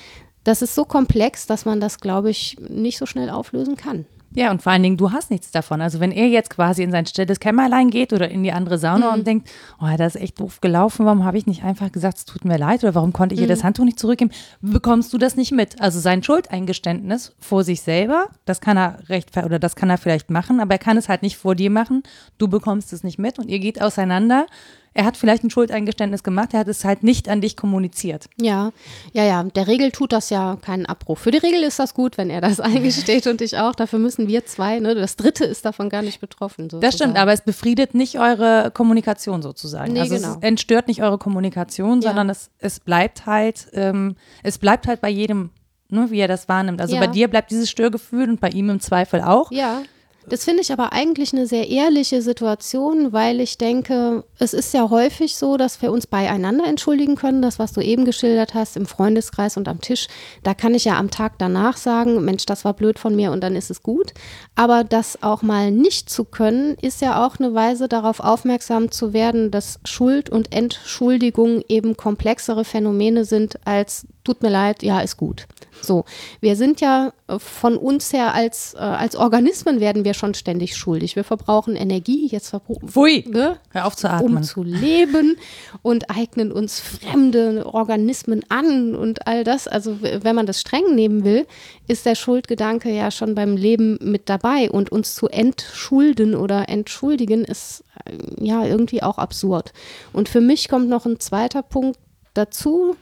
[0.44, 4.06] Das ist so komplex, dass man das, glaube ich, nicht so schnell auflösen kann.
[4.36, 5.82] Ja, und vor allen Dingen, du hast nichts davon.
[5.82, 9.12] Also wenn er jetzt quasi in sein stilles Kämmerlein geht oder in die andere Sauna
[9.12, 9.14] mhm.
[9.20, 12.26] und denkt, oh, das ist echt doof gelaufen, warum habe ich nicht einfach gesagt, es
[12.26, 13.46] tut mir leid oder warum konnte ich mhm.
[13.46, 15.80] ihr das Handtuch nicht zurückgeben, bekommst du das nicht mit.
[15.82, 20.30] Also sein Schuldeingeständnis vor sich selber, das kann er recht oder das kann er vielleicht
[20.30, 22.04] machen, aber er kann es halt nicht vor dir machen.
[22.38, 24.48] Du bekommst es nicht mit und ihr geht auseinander
[24.94, 28.30] er hat vielleicht ein Schuldeingeständnis gemacht, er hat es halt nicht an dich kommuniziert.
[28.40, 28.72] Ja,
[29.12, 29.44] ja, ja.
[29.44, 31.18] Der Regel tut das ja keinen Abbruch.
[31.18, 33.76] Für die Regel ist das gut, wenn er das eingesteht und ich auch.
[33.76, 34.96] Dafür müssen wir zwei, ne?
[34.96, 36.66] Das dritte ist davon gar nicht betroffen.
[36.66, 36.82] Sozusagen.
[36.82, 39.94] Das stimmt, aber es befriedet nicht eure Kommunikation sozusagen.
[39.94, 40.32] Nee, also genau.
[40.34, 42.10] es entstört nicht eure Kommunikation, ja.
[42.10, 45.50] sondern es, es bleibt halt, ähm, es bleibt halt bei jedem
[45.90, 46.82] ne, wie er das wahrnimmt.
[46.82, 47.02] Also ja.
[47.02, 49.52] bei dir bleibt dieses Störgefühl und bei ihm im Zweifel auch.
[49.52, 49.84] Ja.
[50.30, 54.90] Das finde ich aber eigentlich eine sehr ehrliche Situation, weil ich denke, es ist ja
[54.90, 57.42] häufig so, dass wir uns beieinander entschuldigen können.
[57.42, 60.08] Das, was du eben geschildert hast, im Freundeskreis und am Tisch,
[60.44, 63.42] da kann ich ja am Tag danach sagen, Mensch, das war blöd von mir und
[63.42, 64.14] dann ist es gut.
[64.56, 69.12] Aber das auch mal nicht zu können, ist ja auch eine Weise darauf aufmerksam zu
[69.12, 75.18] werden, dass Schuld und Entschuldigung eben komplexere Phänomene sind als tut mir leid, ja, ist
[75.18, 75.48] gut.
[75.82, 76.06] So,
[76.40, 80.78] wir sind ja äh, von uns her als, äh, als Organismen werden wir schon ständig
[80.78, 81.16] schuldig.
[81.16, 82.88] Wir verbrauchen Energie, jetzt verbrauchen
[83.32, 83.58] ne?
[83.72, 84.38] hör auf zu atmen.
[84.38, 85.36] um zu leben
[85.82, 89.68] und eignen uns fremde Organismen an und all das.
[89.68, 91.46] Also wenn man das streng nehmen will,
[91.88, 97.44] ist der Schuldgedanke ja schon beim Leben mit dabei und uns zu entschulden oder entschuldigen
[97.44, 99.74] ist äh, ja irgendwie auch absurd.
[100.14, 102.00] Und für mich kommt noch ein zweiter Punkt
[102.34, 102.96] dazu,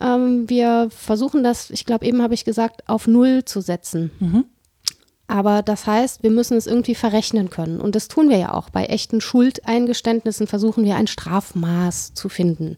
[0.00, 4.10] ähm, wir versuchen das, ich glaube, eben habe ich gesagt, auf Null zu setzen.
[4.20, 4.44] Mhm.
[5.28, 7.80] Aber das heißt, wir müssen es irgendwie verrechnen können.
[7.80, 8.70] Und das tun wir ja auch.
[8.70, 12.76] Bei echten Schuldeingeständnissen versuchen wir ein Strafmaß zu finden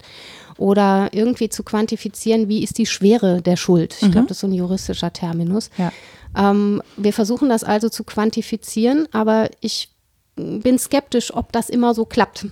[0.56, 3.94] oder irgendwie zu quantifizieren, wie ist die Schwere der Schuld.
[3.94, 4.26] Ich glaube, mhm.
[4.28, 5.70] das ist so ein juristischer Terminus.
[5.76, 5.92] Ja.
[6.36, 9.90] Ähm, wir versuchen das also zu quantifizieren, aber ich
[10.36, 12.46] bin skeptisch, ob das immer so klappt.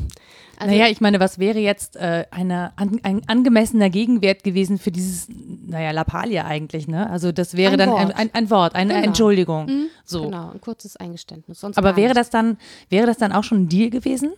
[0.58, 4.90] Also, naja, ich meine, was wäre jetzt äh, eine, an, ein angemessener Gegenwert gewesen für
[4.90, 7.08] dieses, naja, Lappalia eigentlich, ne?
[7.10, 8.16] Also das wäre ein dann Wort.
[8.16, 9.06] Ein, ein, Wort, eine genau.
[9.06, 9.66] Entschuldigung.
[9.66, 9.86] Mhm.
[10.04, 10.22] So.
[10.22, 11.60] Genau, ein kurzes Eingeständnis.
[11.60, 14.32] Sonst Aber wäre das dann, wäre das dann auch schon ein Deal gewesen?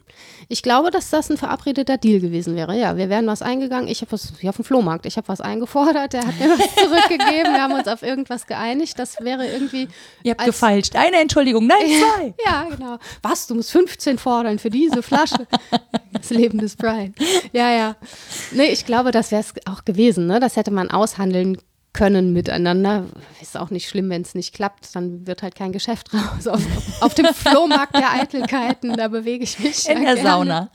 [0.48, 2.76] Ich glaube, dass das ein verabredeter Deal gewesen wäre.
[2.76, 3.88] Ja, wir wären was eingegangen.
[3.88, 6.74] Ich habe was, wie auf dem Flohmarkt, ich habe was eingefordert, der hat mir was
[6.74, 8.98] zurückgegeben, wir haben uns auf irgendwas geeinigt.
[8.98, 9.88] Das wäre irgendwie.
[10.22, 10.96] Ihr habt gefeilscht.
[10.96, 12.34] Eine Entschuldigung, nein, zwei.
[12.44, 12.98] ja, genau.
[13.22, 15.46] Was, du musst 15 fordern für diese Flasche.
[16.12, 17.14] Das Leben des Brian.
[17.52, 17.96] Ja, ja.
[18.52, 20.26] Nee, ich glaube, das wäre es auch gewesen.
[20.26, 20.40] Ne?
[20.40, 21.58] Das hätte man aushandeln
[21.92, 23.06] können miteinander.
[23.40, 26.46] Ist auch nicht schlimm, wenn es nicht klappt, dann wird halt kein Geschäft raus.
[26.46, 26.62] Auf,
[27.00, 29.88] auf dem Flohmarkt der Eitelkeiten, da bewege ich mich.
[29.88, 30.28] In der gerne.
[30.28, 30.70] Sauna.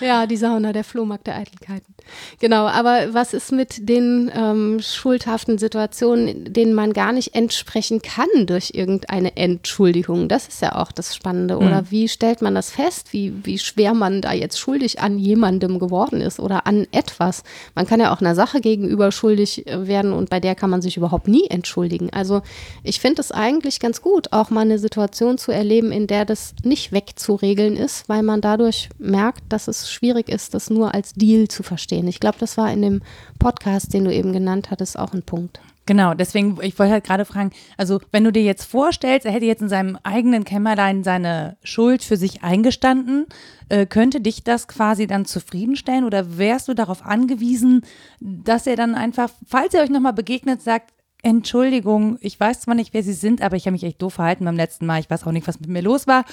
[0.00, 1.94] Ja, die Sauna, der Flohmarkt der Eitelkeiten.
[2.40, 8.46] Genau, aber was ist mit den ähm, schuldhaften Situationen, denen man gar nicht entsprechen kann
[8.46, 10.28] durch irgendeine Entschuldigung?
[10.28, 11.58] Das ist ja auch das Spannende.
[11.58, 11.90] Oder mhm.
[11.90, 16.20] wie stellt man das fest, wie, wie schwer man da jetzt schuldig an jemandem geworden
[16.20, 17.42] ist oder an etwas?
[17.74, 20.82] Man kann ja auch einer Sache gegenüber schuldig äh, werden und bei der kann man
[20.82, 22.10] sich überhaupt nie entschuldigen.
[22.12, 22.42] Also
[22.82, 26.54] ich finde es eigentlich ganz gut, auch mal eine Situation zu erleben, in der das
[26.62, 31.48] nicht wegzuregeln ist, weil man dadurch merkt, dass es schwierig ist, das nur als Deal
[31.48, 31.97] zu verstehen.
[32.06, 33.02] Ich glaube, das war in dem
[33.38, 35.60] Podcast, den du eben genannt hattest, auch ein Punkt.
[35.88, 39.46] Genau, deswegen, ich wollte halt gerade fragen, also wenn du dir jetzt vorstellst, er hätte
[39.46, 43.24] jetzt in seinem eigenen Kämmerlein seine Schuld für sich eingestanden,
[43.70, 47.86] äh, könnte dich das quasi dann zufriedenstellen oder wärst du darauf angewiesen,
[48.20, 52.92] dass er dann einfach, falls er euch nochmal begegnet, sagt, Entschuldigung, ich weiß zwar nicht,
[52.92, 55.00] wer Sie sind, aber ich habe mich echt doof verhalten beim letzten Mal.
[55.00, 56.26] Ich weiß auch nicht, was mit mir los war.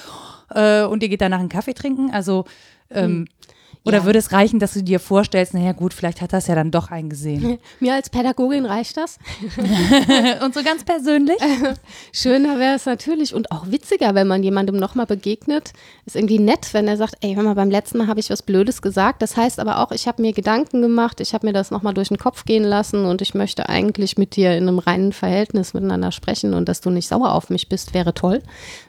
[0.50, 2.10] Äh, und ihr geht danach einen Kaffee trinken.
[2.12, 2.44] Also
[2.90, 3.28] ähm, hm.
[3.86, 4.04] Oder ja.
[4.04, 6.90] würde es reichen, dass du dir vorstellst, naja gut, vielleicht hat das ja dann doch
[6.90, 7.58] eingesehen.
[7.80, 9.18] Mir als Pädagogin reicht das.
[10.44, 11.36] und so ganz persönlich?
[12.12, 15.72] Schöner wäre es natürlich und auch witziger, wenn man jemandem nochmal begegnet.
[16.04, 18.42] Ist irgendwie nett, wenn er sagt, ey, hör mal, beim letzten Mal habe ich was
[18.42, 19.22] Blödes gesagt.
[19.22, 22.08] Das heißt aber auch, ich habe mir Gedanken gemacht, ich habe mir das nochmal durch
[22.08, 26.10] den Kopf gehen lassen und ich möchte eigentlich mit dir in einem reinen Verhältnis miteinander
[26.10, 28.42] sprechen und dass du nicht sauer auf mich bist, wäre toll.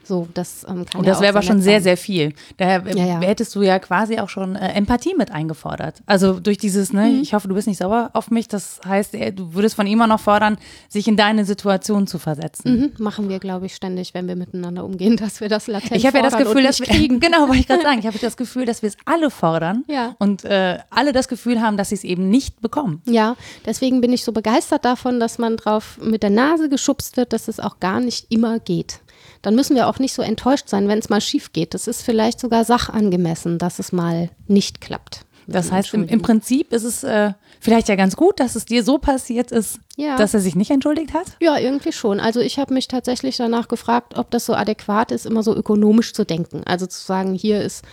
[0.04, 2.34] So, das ähm, kann Und das wäre aber schon sehr, sehr viel.
[2.58, 3.22] Daher ja, ja.
[3.22, 6.02] hättest du ja quasi auch schon äh, Empathie mit eingefordert.
[6.06, 7.22] Also durch dieses, ne, mhm.
[7.22, 8.48] ich hoffe, du bist nicht sauer auf mich.
[8.48, 12.94] Das heißt, du würdest von ihm auch noch fordern, sich in deine Situation zu versetzen.
[12.98, 13.04] Mhm.
[13.04, 16.18] Machen wir, glaube ich, ständig, wenn wir miteinander umgehen, dass wir das latent Ich habe
[16.18, 17.20] ja das Gefühl, dass wir, kriegen.
[17.20, 20.16] genau, wollte ich gerade sagen, ich habe das Gefühl, dass wir es alle fordern ja.
[20.20, 23.02] und äh, alle das Gefühl haben, dass sie es eben nicht bekommen.
[23.06, 27.34] Ja, deswegen bin ich so begeistert davon, dass man drauf mit der Nase geschubst wird,
[27.34, 29.02] dass es auch gar nicht immer geht
[29.42, 31.76] dann müssen wir auch nicht so enttäuscht sein, wenn es mal schief geht.
[31.76, 35.22] Es ist vielleicht sogar sachangemessen, dass es mal nicht klappt.
[35.48, 38.84] Das heißt, im, im, Prinzip ist es äh, vielleicht ja ganz gut, dass es dir
[38.84, 40.16] so passiert ist, ja.
[40.16, 41.26] dass er sich nicht entschuldigt hat?
[41.42, 42.20] Ja, irgendwie schon.
[42.20, 46.14] Also ich habe mich tatsächlich danach gefragt, ob das so adäquat ist, immer so ökonomisch
[46.14, 46.62] zu denken.
[46.66, 47.84] Also zu sagen, hier ist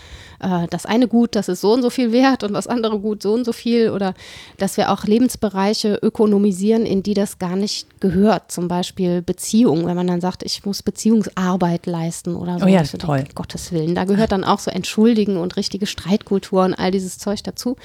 [0.41, 3.23] äh, das eine Gut, das ist so und so viel wert und das andere Gut
[3.23, 4.15] so und so viel oder
[4.59, 8.53] dass wir auch Lebensbereiche ökonomisieren, in die das gar nicht gehört.
[8.53, 12.67] Zum Beispiel Beziehung, wenn man dann sagt, ich muss Beziehungsarbeit leisten oder so.
[12.67, 13.19] Oh ja, das toll.
[13.19, 13.95] Denke, Gottes Willen.
[13.95, 17.77] Da gehört dann auch so Entschuldigen und richtige Streitkultur und all dieses Zeug dazu.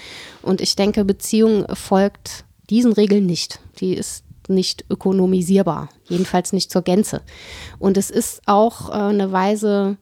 [0.42, 3.60] Und ich denke, Beziehung folgt diesen Regeln nicht.
[3.80, 7.22] Die ist nicht ökonomisierbar, jedenfalls nicht zur Gänze.
[7.78, 9.98] Und es ist auch äh, eine Weise,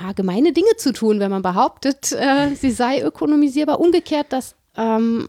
[0.00, 3.78] ja, gemeine Dinge zu tun, wenn man behauptet, äh, sie sei ökonomisierbar.
[3.78, 5.28] Umgekehrt, das ähm,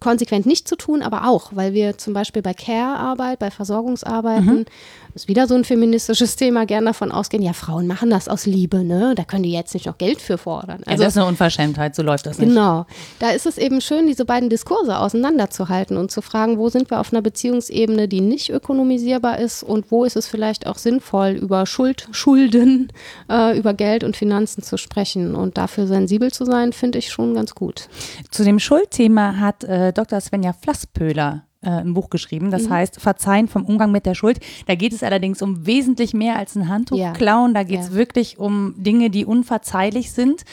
[0.00, 4.66] konsequent nicht zu tun, aber auch, weil wir zum Beispiel bei Care-Arbeit, bei Versorgungsarbeiten mhm
[5.14, 8.84] ist wieder so ein feministisches Thema, gern davon ausgehen, ja, Frauen machen das aus Liebe,
[8.84, 9.14] ne?
[9.16, 10.82] Da können die jetzt nicht noch Geld für fordern.
[10.86, 12.48] Also, ja, das ist eine Unverschämtheit, so läuft das nicht.
[12.48, 12.86] Genau.
[13.18, 17.00] Da ist es eben schön, diese beiden Diskurse auseinanderzuhalten und zu fragen, wo sind wir
[17.00, 21.66] auf einer Beziehungsebene, die nicht ökonomisierbar ist und wo ist es vielleicht auch sinnvoll, über
[21.66, 22.92] Schuld, Schulden,
[23.30, 27.34] äh, über Geld und Finanzen zu sprechen und dafür sensibel zu sein, finde ich schon
[27.34, 27.88] ganz gut.
[28.30, 30.20] Zu dem Schuldthema hat äh, Dr.
[30.20, 32.50] Svenja Flasspöhler äh, ein Buch geschrieben.
[32.50, 32.70] Das mhm.
[32.70, 34.40] heißt Verzeihen vom Umgang mit der Schuld.
[34.66, 37.12] Da geht es allerdings um wesentlich mehr als ein Handtuch ja.
[37.12, 37.54] klauen.
[37.54, 37.94] Da geht es ja.
[37.94, 40.44] wirklich um Dinge, die unverzeihlich sind.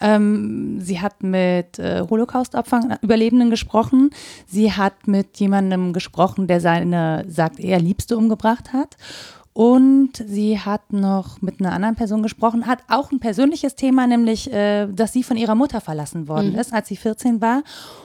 [0.00, 4.10] Ähm, sie hat mit äh, Holocaust-Opfern, Überlebenden gesprochen.
[4.46, 8.96] Sie hat mit jemandem gesprochen, der seine, sagt er, Liebste umgebracht hat.
[9.54, 14.52] Und sie hat noch mit einer anderen Person gesprochen, hat auch ein persönliches Thema, nämlich,
[14.52, 16.58] äh, dass sie von ihrer Mutter verlassen worden mhm.
[16.58, 17.62] ist, als sie 14 war.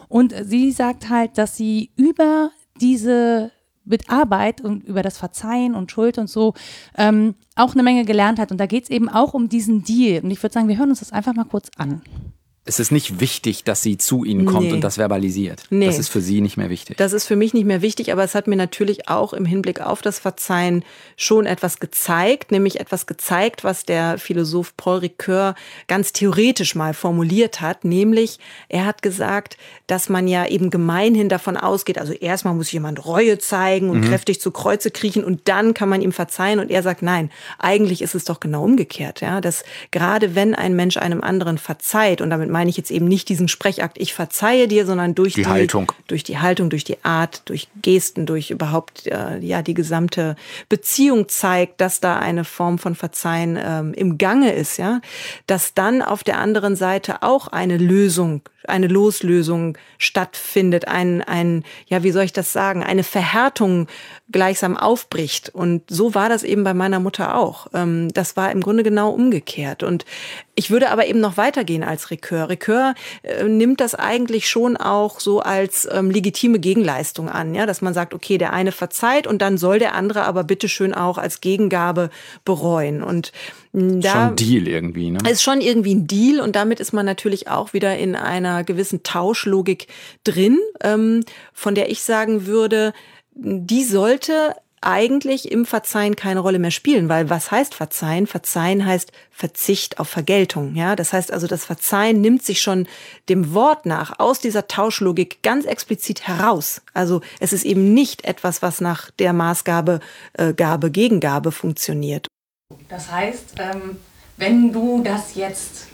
[0.07, 3.51] Und sie sagt halt, dass sie über diese
[3.83, 6.53] mit Arbeit und über das Verzeihen und Schuld und so
[6.95, 8.51] ähm, auch eine Menge gelernt hat.
[8.51, 10.23] Und da geht es eben auch um diesen Deal.
[10.23, 12.03] Und ich würde sagen, wir hören uns das einfach mal kurz an
[12.65, 14.73] es ist nicht wichtig, dass sie zu ihnen kommt nee.
[14.73, 15.63] und das verbalisiert.
[15.71, 15.87] Nee.
[15.87, 16.97] Das ist für sie nicht mehr wichtig.
[16.97, 19.81] Das ist für mich nicht mehr wichtig, aber es hat mir natürlich auch im Hinblick
[19.81, 20.83] auf das Verzeihen
[21.17, 25.55] schon etwas gezeigt, nämlich etwas gezeigt, was der Philosoph Paul Ricoeur
[25.87, 31.57] ganz theoretisch mal formuliert hat, nämlich er hat gesagt, dass man ja eben gemeinhin davon
[31.57, 34.09] ausgeht, also erstmal muss jemand Reue zeigen und mhm.
[34.09, 38.03] kräftig zu Kreuze kriechen und dann kann man ihm verzeihen und er sagt, nein, eigentlich
[38.03, 42.29] ist es doch genau umgekehrt, ja, dass gerade wenn ein Mensch einem anderen verzeiht und
[42.29, 45.47] damit meine ich jetzt eben nicht diesen Sprechakt, ich verzeihe dir, sondern durch die, die
[45.47, 45.91] Haltung.
[46.07, 50.35] Durch die Haltung, durch die Art, durch Gesten, durch überhaupt äh, ja die gesamte
[50.67, 55.01] Beziehung zeigt, dass da eine Form von Verzeihen ähm, im Gange ist, ja,
[55.47, 62.03] dass dann auf der anderen Seite auch eine Lösung eine Loslösung stattfindet, ein, ein, ja,
[62.03, 63.87] wie soll ich das sagen, eine Verhärtung
[64.31, 65.49] gleichsam aufbricht.
[65.49, 67.67] Und so war das eben bei meiner Mutter auch.
[67.73, 69.83] Ähm, das war im Grunde genau umgekehrt.
[69.83, 70.05] Und
[70.55, 72.11] ich würde aber eben noch weitergehen als
[72.43, 72.69] Ricoeur.
[72.69, 77.81] Ricoeur äh, nimmt das eigentlich schon auch so als ähm, legitime Gegenleistung an, ja, dass
[77.81, 81.41] man sagt, okay, der eine verzeiht und dann soll der andere aber bitteschön auch als
[81.41, 82.09] Gegengabe
[82.45, 83.03] bereuen.
[83.03, 83.31] Und
[83.71, 85.19] da schon ein Deal irgendwie, ne?
[85.29, 89.03] Ist schon irgendwie ein Deal und damit ist man natürlich auch wieder in einer gewissen
[89.03, 89.87] Tauschlogik
[90.23, 91.23] drin, ähm,
[91.53, 92.93] von der ich sagen würde,
[93.35, 98.27] die sollte eigentlich im Verzeihen keine Rolle mehr spielen, weil was heißt Verzeihen?
[98.27, 100.95] Verzeihen heißt Verzicht auf Vergeltung, ja?
[100.95, 102.87] Das heißt also, das Verzeihen nimmt sich schon
[103.29, 106.81] dem Wort nach aus dieser Tauschlogik ganz explizit heraus.
[106.93, 109.99] Also es ist eben nicht etwas, was nach der Maßgabe
[110.33, 112.27] äh, Gabe Gegengabe funktioniert.
[112.87, 113.97] Das heißt, ähm,
[114.37, 115.87] wenn du das jetzt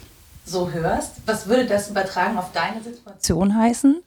[0.44, 4.02] so hörst, was würde das übertragen auf deine Situation heißen?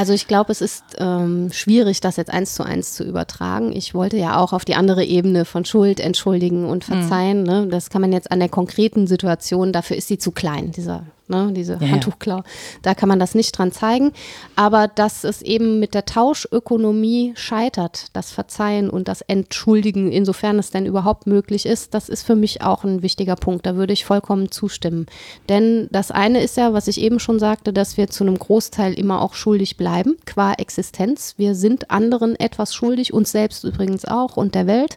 [0.00, 3.70] Also ich glaube, es ist ähm, schwierig, das jetzt eins zu eins zu übertragen.
[3.70, 6.94] Ich wollte ja auch auf die andere Ebene von Schuld, Entschuldigen und mhm.
[6.94, 7.40] Verzeihen.
[7.40, 7.46] Mhm.
[7.46, 7.66] Ne?
[7.66, 11.52] Das kann man jetzt an der konkreten Situation, dafür ist sie zu klein, dieser ne,
[11.52, 12.42] diese ja, Handtuchklau.
[12.82, 14.12] Da kann man das nicht dran zeigen.
[14.56, 20.70] Aber dass es eben mit der Tauschökonomie scheitert, das Verzeihen und das Entschuldigen, insofern es
[20.70, 23.64] denn überhaupt möglich ist, das ist für mich auch ein wichtiger Punkt.
[23.64, 25.06] Da würde ich vollkommen zustimmen.
[25.48, 28.94] Denn das eine ist ja, was ich eben schon sagte, dass wir zu einem Großteil
[28.94, 31.34] immer auch schuldig bleiben, qua Existenz.
[31.36, 34.96] Wir sind anderen etwas schuldig, uns selbst übrigens auch und der Welt.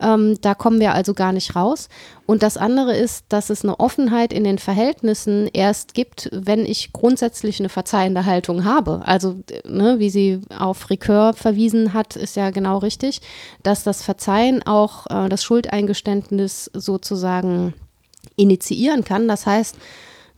[0.00, 1.88] Ähm, da kommen wir also gar nicht raus.
[2.26, 6.92] Und das andere ist, dass es eine Offenheit in den Verhältnissen erst gibt, wenn ich
[6.92, 9.02] grundsätzlich eine verzeihende Haltung habe.
[9.04, 13.20] Also, ne, wie sie auf Recur verwiesen hat, ist ja genau richtig,
[13.62, 17.74] dass das Verzeihen auch äh, das Schuldeingeständnis sozusagen
[18.36, 19.28] initiieren kann.
[19.28, 19.76] Das heißt,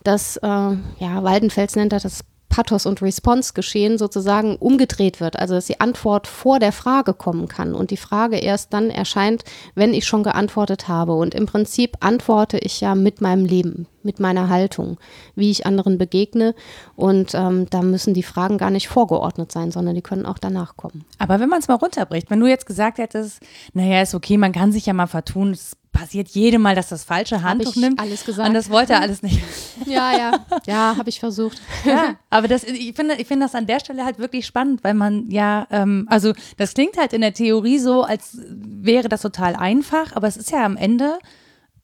[0.04, 5.66] dass, äh, ja, Waldenfels nennt das Pathos und Response geschehen sozusagen umgedreht wird, also dass
[5.66, 7.74] die Antwort vor der Frage kommen kann.
[7.74, 11.14] Und die Frage erst dann erscheint, wenn ich schon geantwortet habe.
[11.14, 14.96] Und im Prinzip antworte ich ja mit meinem Leben, mit meiner Haltung,
[15.34, 16.54] wie ich anderen begegne.
[16.96, 20.78] Und ähm, da müssen die Fragen gar nicht vorgeordnet sein, sondern die können auch danach
[20.78, 21.04] kommen.
[21.18, 23.40] Aber wenn man es mal runterbricht, wenn du jetzt gesagt hättest,
[23.74, 27.04] naja, ist okay, man kann sich ja mal vertun, es passiert jedem Mal, dass das
[27.04, 28.00] falsche Handtuch nimmt.
[28.00, 28.48] Alles gesagt.
[28.48, 29.42] Und das wollte er alles nicht.
[29.86, 31.60] Ja, ja, ja, habe ich versucht.
[31.84, 34.94] Ja, aber das, ich finde, ich finde das an der Stelle halt wirklich spannend, weil
[34.94, 39.56] man ja, ähm, also das klingt halt in der Theorie so, als wäre das total
[39.56, 41.18] einfach, aber es ist ja am Ende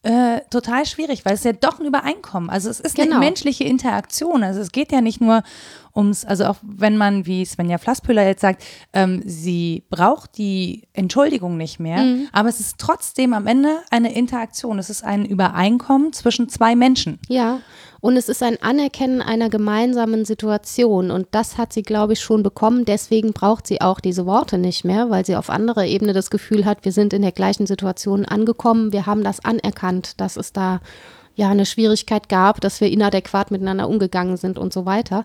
[0.05, 2.51] äh, total schwierig, weil es ja doch ein Übereinkommen.
[2.51, 3.17] Also es ist genau.
[3.17, 4.43] eine menschliche Interaktion.
[4.43, 5.43] Also es geht ja nicht nur
[5.97, 8.63] ums, also auch wenn man, wie Svenja Flasspöhler jetzt sagt,
[8.93, 12.29] ähm, sie braucht die Entschuldigung nicht mehr, mhm.
[12.33, 14.79] aber es ist trotzdem am Ende eine Interaktion.
[14.79, 17.19] Es ist ein Übereinkommen zwischen zwei Menschen.
[17.29, 17.61] Ja.
[18.05, 21.11] Und es ist ein Anerkennen einer gemeinsamen Situation.
[21.11, 22.85] Und das hat sie, glaube ich, schon bekommen.
[22.85, 26.67] Deswegen braucht sie auch diese Worte nicht mehr, weil sie auf anderer Ebene das Gefühl
[26.67, 28.93] hat, wir sind in der gleichen Situation angekommen.
[28.93, 30.83] Wir haben das anerkannt, dass es da
[31.35, 35.25] ja eine Schwierigkeit gab, dass wir inadäquat miteinander umgegangen sind und so weiter,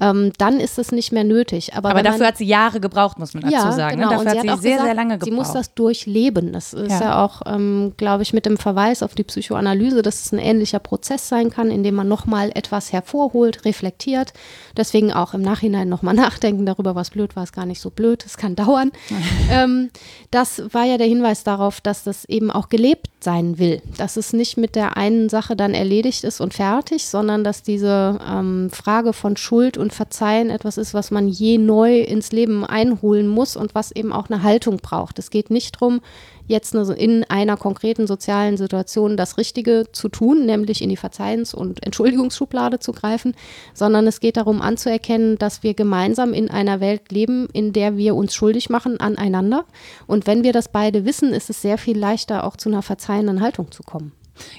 [0.00, 1.74] ähm, dann ist es nicht mehr nötig.
[1.74, 3.98] Aber, Aber dafür man, hat sie Jahre gebraucht, muss man dazu ja, sagen.
[3.98, 4.08] Ne?
[4.08, 4.22] Genau.
[4.22, 4.24] Ne?
[4.24, 5.30] Dafür und hat sie, hat sehr, gesagt, sehr lange gebraucht.
[5.30, 6.52] Sie muss das durchleben.
[6.52, 10.24] Das ist ja, ja auch, ähm, glaube ich, mit dem Verweis auf die Psychoanalyse, dass
[10.24, 14.32] es ein ähnlicher Prozess sein kann, in dem man nochmal etwas hervorholt, reflektiert.
[14.76, 18.24] Deswegen auch im Nachhinein nochmal nachdenken darüber, was blöd war, ist gar nicht so blöd,
[18.26, 18.92] es kann dauern.
[19.50, 19.90] ähm,
[20.30, 23.80] das war ja der Hinweis darauf, dass das eben auch gelebt sein will.
[23.96, 28.18] Dass es nicht mit der einen Sache dann erledigt ist und fertig, sondern dass diese
[28.28, 33.26] ähm, Frage von Schuld und Verzeihen etwas ist, was man je neu ins Leben einholen
[33.26, 35.18] muss und was eben auch eine Haltung braucht.
[35.18, 36.00] Es geht nicht darum,
[36.46, 41.82] jetzt in einer konkreten sozialen Situation das Richtige zu tun, nämlich in die Verzeihens- und
[41.84, 43.34] Entschuldigungsschublade zu greifen,
[43.72, 48.14] sondern es geht darum anzuerkennen, dass wir gemeinsam in einer Welt leben, in der wir
[48.14, 49.64] uns schuldig machen aneinander.
[50.06, 53.40] Und wenn wir das beide wissen, ist es sehr viel leichter, auch zu einer verzeihenden
[53.40, 54.12] Haltung zu kommen.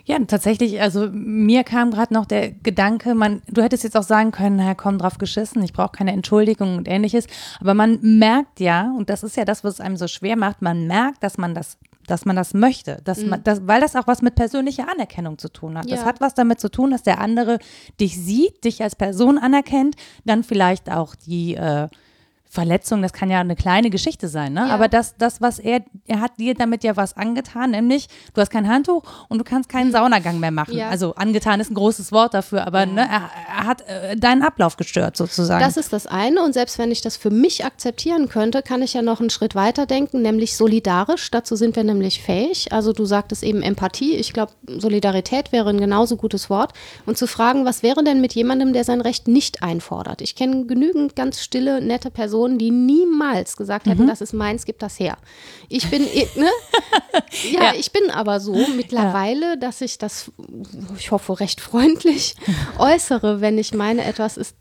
[0.05, 4.31] Ja, tatsächlich, also mir kam gerade noch der Gedanke, man, du hättest jetzt auch sagen
[4.31, 7.27] können, naja, komm drauf geschissen, ich brauche keine Entschuldigung und ähnliches.
[7.59, 10.61] Aber man merkt ja, und das ist ja das, was es einem so schwer macht,
[10.61, 13.29] man merkt, dass man das dass man das möchte, dass mhm.
[13.29, 15.89] man, das, weil das auch was mit persönlicher Anerkennung zu tun hat.
[15.89, 15.95] Ja.
[15.95, 17.57] Das hat was damit zu tun, dass der andere
[17.99, 21.87] dich sieht, dich als Person anerkennt, dann vielleicht auch die äh,
[22.55, 24.61] Verletzung, das kann ja eine kleine Geschichte sein, ne?
[24.61, 24.73] Ja.
[24.73, 28.49] Aber das, das, was er, er hat dir damit ja was angetan, nämlich du hast
[28.49, 30.75] kein Handtuch und du kannst keinen Saunagang mehr machen.
[30.75, 30.89] Ja.
[30.89, 32.85] Also angetan ist ein großes Wort dafür, aber ja.
[32.85, 35.63] ne, er, er, hat äh, deinen Ablauf gestört sozusagen.
[35.63, 38.93] Das ist das eine und selbst wenn ich das für mich akzeptieren könnte, kann ich
[38.93, 41.29] ja noch einen Schritt weiter denken, nämlich solidarisch.
[41.31, 42.71] Dazu sind wir nämlich fähig.
[42.71, 44.15] Also du sagtest eben Empathie.
[44.15, 46.71] Ich glaube, Solidarität wäre ein genauso gutes Wort.
[47.05, 50.21] Und zu fragen, was wäre denn mit jemandem, der sein Recht nicht einfordert?
[50.21, 54.07] Ich kenne genügend ganz stille, nette Personen, Personen, die niemals gesagt hätten, mhm.
[54.07, 55.17] das ist meins, gib das her.
[55.69, 56.49] Ich bin, ne?
[57.51, 59.55] ja, ja, ich bin aber so mittlerweile, ja.
[59.55, 60.31] dass ich das,
[60.97, 62.35] ich hoffe, recht freundlich
[62.77, 64.55] äußere, wenn ich meine, etwas ist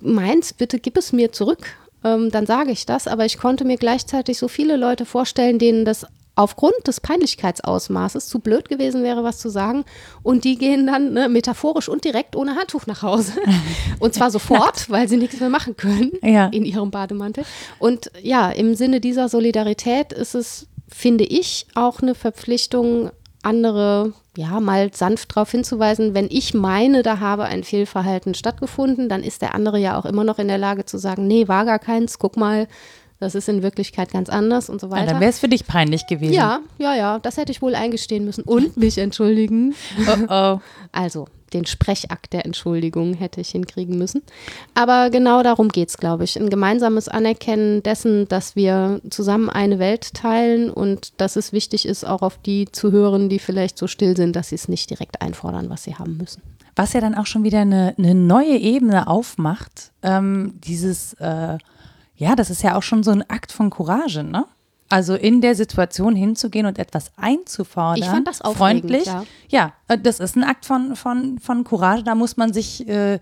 [0.00, 1.66] meins, bitte gib es mir zurück.
[2.04, 5.84] Ähm, dann sage ich das, aber ich konnte mir gleichzeitig so viele Leute vorstellen, denen
[5.84, 9.84] das aufgrund des Peinlichkeitsausmaßes zu blöd gewesen wäre, was zu sagen.
[10.22, 13.32] Und die gehen dann ne, metaphorisch und direkt ohne Handtuch nach Hause.
[14.00, 16.46] Und zwar sofort, weil sie nichts mehr machen können ja.
[16.48, 17.44] in ihrem Bademantel.
[17.78, 23.10] Und ja, im Sinne dieser Solidarität ist es finde ich, auch eine Verpflichtung,
[23.42, 29.22] andere ja mal sanft darauf hinzuweisen, wenn ich meine, da habe ein Fehlverhalten stattgefunden, dann
[29.22, 31.78] ist der andere ja auch immer noch in der Lage zu sagen, nee, war gar
[31.78, 32.66] keins, guck mal,
[33.20, 35.06] das ist in Wirklichkeit ganz anders und so weiter.
[35.06, 36.34] Ja, dann wäre es für dich peinlich gewesen.
[36.34, 39.74] Ja, ja, ja, das hätte ich wohl eingestehen müssen und mich entschuldigen.
[40.06, 40.60] Oh oh.
[40.92, 44.22] Also, den Sprechakt der Entschuldigung hätte ich hinkriegen müssen.
[44.74, 46.38] Aber genau darum geht es, glaube ich.
[46.38, 52.04] Ein gemeinsames Anerkennen dessen, dass wir zusammen eine Welt teilen und dass es wichtig ist,
[52.04, 55.22] auch auf die zu hören, die vielleicht so still sind, dass sie es nicht direkt
[55.22, 56.42] einfordern, was sie haben müssen.
[56.76, 61.58] Was ja dann auch schon wieder eine, eine neue Ebene aufmacht, ähm, dieses, äh,
[62.16, 64.46] ja, das ist ja auch schon so ein Akt von Courage, ne?
[64.90, 68.02] Also in der Situation hinzugehen und etwas einzufordern.
[68.02, 69.06] Ich fand das auch freundlich.
[69.06, 69.24] Ja.
[69.48, 72.04] ja, äh, das ist ein Akt von, von, von Courage.
[72.04, 73.18] Da muss man sich äh,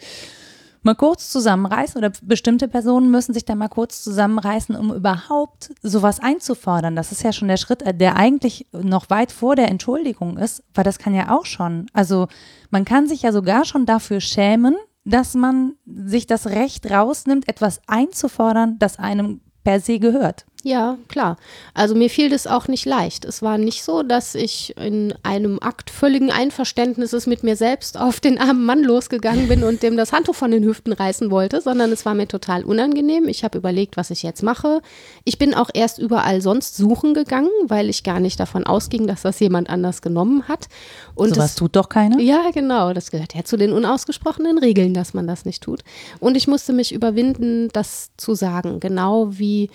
[0.82, 6.20] mal kurz zusammenreißen oder bestimmte Personen müssen sich da mal kurz zusammenreißen, um überhaupt sowas
[6.20, 6.96] einzufordern.
[6.96, 10.64] Das ist ja schon der Schritt, äh, der eigentlich noch weit vor der Entschuldigung ist,
[10.74, 11.86] weil das kann ja auch schon.
[11.92, 12.26] Also
[12.70, 17.80] man kann sich ja sogar schon dafür schämen, dass man sich das Recht rausnimmt, etwas
[17.86, 20.46] einzufordern, das einem per se gehört.
[20.64, 21.38] Ja, klar.
[21.74, 23.24] Also mir fiel das auch nicht leicht.
[23.24, 28.20] Es war nicht so, dass ich in einem Akt völligen Einverständnisses mit mir selbst auf
[28.20, 31.90] den armen Mann losgegangen bin und dem das Handtuch von den Hüften reißen wollte, sondern
[31.90, 33.26] es war mir total unangenehm.
[33.26, 34.82] Ich habe überlegt, was ich jetzt mache.
[35.24, 39.22] Ich bin auch erst überall sonst suchen gegangen, weil ich gar nicht davon ausging, dass
[39.22, 40.68] das jemand anders genommen hat.
[41.16, 42.20] Und so was tut doch keiner?
[42.20, 42.92] Ja, genau.
[42.92, 45.82] Das gehört ja zu den unausgesprochenen Regeln, dass man das nicht tut.
[46.20, 49.68] Und ich musste mich überwinden, das zu sagen, genau wie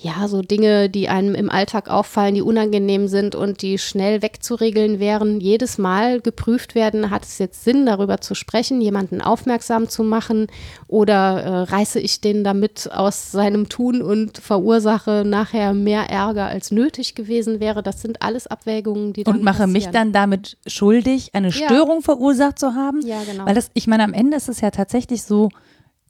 [0.00, 5.00] ja, so Dinge, die einem im Alltag auffallen, die unangenehm sind und die schnell wegzuregeln
[5.00, 10.04] wären, jedes Mal geprüft werden, hat es jetzt Sinn, darüber zu sprechen, jemanden aufmerksam zu
[10.04, 10.46] machen
[10.86, 16.70] oder äh, reiße ich den damit aus seinem Tun und verursache nachher mehr Ärger als
[16.70, 17.82] nötig gewesen wäre.
[17.82, 19.72] Das sind alles Abwägungen, die dann Und mache passieren.
[19.72, 22.02] mich dann damit schuldig, eine Störung ja.
[22.02, 23.04] verursacht zu haben.
[23.04, 23.46] Ja, genau.
[23.46, 25.48] Weil das, ich meine, am Ende ist es ja tatsächlich so,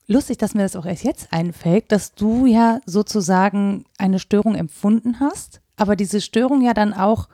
[0.08, 5.20] lustig, dass mir das auch erst jetzt einfällt, dass du ja sozusagen eine Störung empfunden
[5.20, 7.28] hast, aber diese Störung ja dann auch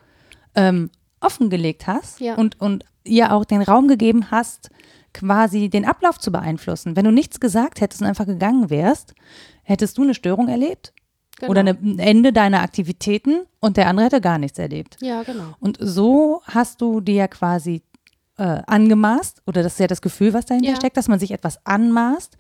[0.55, 2.35] ähm, offengelegt hast ja.
[2.35, 4.71] und, und ihr auch den Raum gegeben hast,
[5.13, 6.97] quasi den Ablauf zu beeinflussen.
[6.97, 9.15] Wenn du nichts gesagt hättest und einfach gegangen wärst,
[9.63, 10.93] hättest du eine Störung erlebt
[11.39, 11.51] genau.
[11.51, 14.97] oder ein Ende deiner Aktivitäten und der andere hätte gar nichts erlebt.
[15.01, 15.55] Ja, genau.
[15.61, 17.83] Und so hast du dir ja quasi
[18.37, 20.77] äh, angemaßt, oder das ist ja das Gefühl, was dahinter ja.
[20.77, 22.37] steckt, dass man sich etwas anmaßt,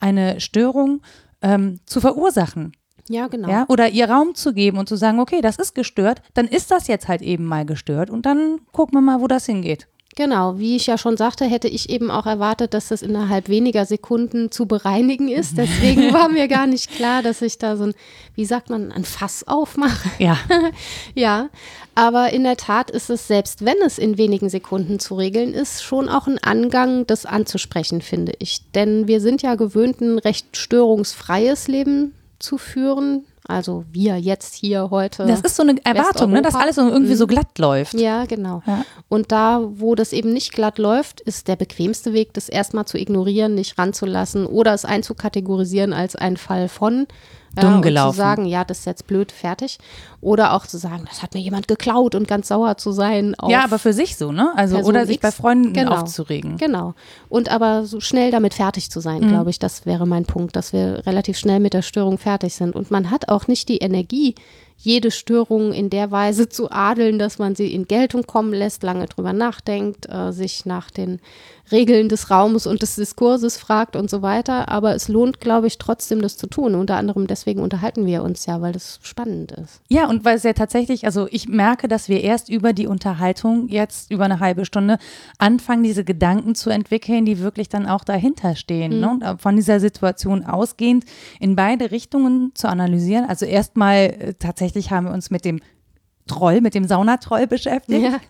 [0.00, 1.02] eine Störung
[1.40, 2.72] ähm, zu verursachen.
[3.08, 3.48] Ja, genau.
[3.48, 6.70] Ja, oder ihr Raum zu geben und zu sagen, okay, das ist gestört, dann ist
[6.70, 9.88] das jetzt halt eben mal gestört und dann gucken wir mal, wo das hingeht.
[10.14, 13.86] Genau, wie ich ja schon sagte, hätte ich eben auch erwartet, dass das innerhalb weniger
[13.86, 15.56] Sekunden zu bereinigen ist.
[15.56, 17.94] Deswegen war mir gar nicht klar, dass ich da so ein,
[18.34, 20.10] wie sagt man, ein Fass aufmache.
[20.18, 20.36] Ja.
[21.14, 21.48] ja,
[21.94, 25.82] aber in der Tat ist es, selbst wenn es in wenigen Sekunden zu regeln ist,
[25.82, 28.60] schon auch ein Angang, das anzusprechen, finde ich.
[28.74, 33.24] Denn wir sind ja gewöhnt, ein recht störungsfreies Leben zu führen.
[33.46, 35.26] Also wir jetzt hier heute.
[35.26, 37.28] Das ist so eine Erwartung, ne, dass alles irgendwie so mhm.
[37.30, 37.94] glatt läuft.
[37.94, 38.62] Ja, genau.
[38.66, 38.84] Ja.
[39.08, 42.98] Und da, wo das eben nicht glatt läuft, ist der bequemste Weg, das erstmal zu
[42.98, 47.06] ignorieren, nicht ranzulassen oder es einzukategorisieren als ein Fall von
[47.54, 48.12] dumm äh, gelaufen.
[48.12, 49.78] zu sagen, ja, das ist jetzt blöd, fertig.
[50.20, 53.34] Oder auch zu sagen, das hat mir jemand geklaut und ganz sauer zu sein.
[53.48, 54.52] ja, aber für sich so, ne?
[54.56, 55.22] Also, Person oder sich X.
[55.22, 55.92] bei Freunden genau.
[55.92, 56.56] aufzuregen.
[56.56, 56.94] Genau.
[57.28, 59.28] Und aber so schnell damit fertig zu sein, mhm.
[59.28, 62.74] glaube ich, das wäre mein Punkt, dass wir relativ schnell mit der Störung fertig sind.
[62.74, 64.34] Und man hat auch nicht die Energie,
[64.82, 69.06] jede Störung in der Weise zu adeln, dass man sie in Geltung kommen lässt, lange
[69.06, 71.20] drüber nachdenkt, äh, sich nach den
[71.70, 74.68] Regeln des Raumes und des Diskurses fragt und so weiter.
[74.68, 76.74] Aber es lohnt, glaube ich, trotzdem das zu tun.
[76.74, 79.80] Unter anderem deswegen unterhalten wir uns ja, weil das spannend ist.
[79.88, 83.68] Ja, und weil es ja tatsächlich, also ich merke, dass wir erst über die Unterhaltung
[83.68, 84.98] jetzt über eine halbe Stunde
[85.38, 88.96] anfangen, diese Gedanken zu entwickeln, die wirklich dann auch dahinter stehen.
[88.96, 89.00] Mhm.
[89.00, 89.10] Ne?
[89.30, 91.04] Und von dieser Situation ausgehend
[91.40, 93.24] in beide Richtungen zu analysieren.
[93.28, 94.34] Also erstmal äh,
[94.72, 95.60] tatsächlich haben wir uns mit dem
[96.28, 98.00] Troll, mit dem Saunatroll beschäftigt.
[98.00, 98.20] Ja.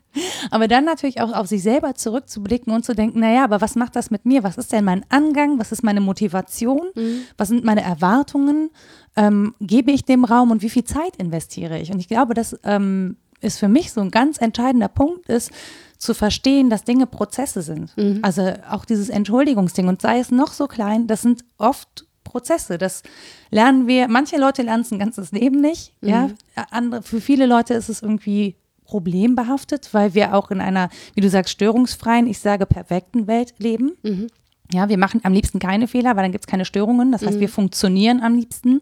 [0.51, 3.97] Aber dann natürlich auch auf sich selber zurückzublicken und zu denken, naja, aber was macht
[3.97, 4.43] das mit mir?
[4.43, 5.59] Was ist denn mein Angang?
[5.59, 6.89] Was ist meine Motivation?
[6.95, 7.21] Mhm.
[7.37, 8.71] Was sind meine Erwartungen?
[9.15, 11.93] Ähm, gebe ich dem Raum und wie viel Zeit investiere ich?
[11.93, 15.51] Und ich glaube, das ähm, ist für mich so ein ganz entscheidender Punkt ist,
[15.99, 17.95] zu verstehen, dass Dinge Prozesse sind.
[17.99, 18.21] Mhm.
[18.23, 22.79] Also auch dieses Entschuldigungsding und sei es noch so klein, das sind oft Prozesse.
[22.79, 23.03] Das
[23.51, 25.93] lernen wir, manche Leute lernen es ein ganzes Leben nicht.
[26.01, 26.09] Mhm.
[26.09, 26.31] Ja,
[26.71, 31.31] andere, für viele Leute ist es irgendwie problembehaftet, weil wir auch in einer, wie du
[31.31, 33.93] sagst, störungsfreien, ich sage perfekten Welt leben.
[34.03, 34.27] Mhm.
[34.73, 37.13] Ja, wir machen am liebsten keine Fehler, weil dann gibt es keine Störungen.
[37.13, 37.41] Das heißt, mhm.
[37.41, 38.81] wir funktionieren am liebsten.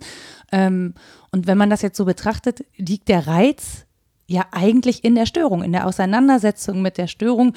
[0.52, 0.94] Ähm,
[1.32, 3.86] und wenn man das jetzt so betrachtet, liegt der Reiz
[4.26, 7.54] ja eigentlich in der Störung, in der Auseinandersetzung mit der Störung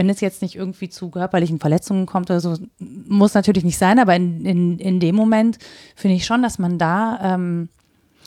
[0.00, 3.98] wenn es jetzt nicht irgendwie zu körperlichen Verletzungen kommt oder so, muss natürlich nicht sein,
[3.98, 5.58] aber in, in, in dem Moment
[5.94, 7.68] finde ich schon, dass man da ähm,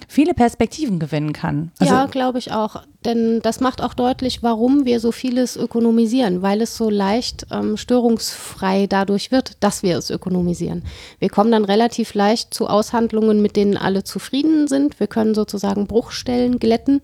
[0.08, 1.72] viele Perspektiven gewinnen kann.
[1.80, 2.84] Also ja, glaube ich auch.
[3.06, 7.76] Denn das macht auch deutlich, warum wir so vieles ökonomisieren, weil es so leicht ähm,
[7.76, 10.84] störungsfrei dadurch wird, dass wir es ökonomisieren.
[11.20, 15.00] Wir kommen dann relativ leicht zu Aushandlungen, mit denen alle zufrieden sind.
[15.00, 17.02] Wir können sozusagen Bruchstellen glätten.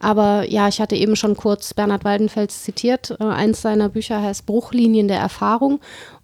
[0.00, 3.16] Aber ja, ich hatte eben schon kurz Bernhard Waldenfels zitiert.
[3.20, 5.80] Äh, eins seiner Bücher heißt Bruchlinien der Erfahrung.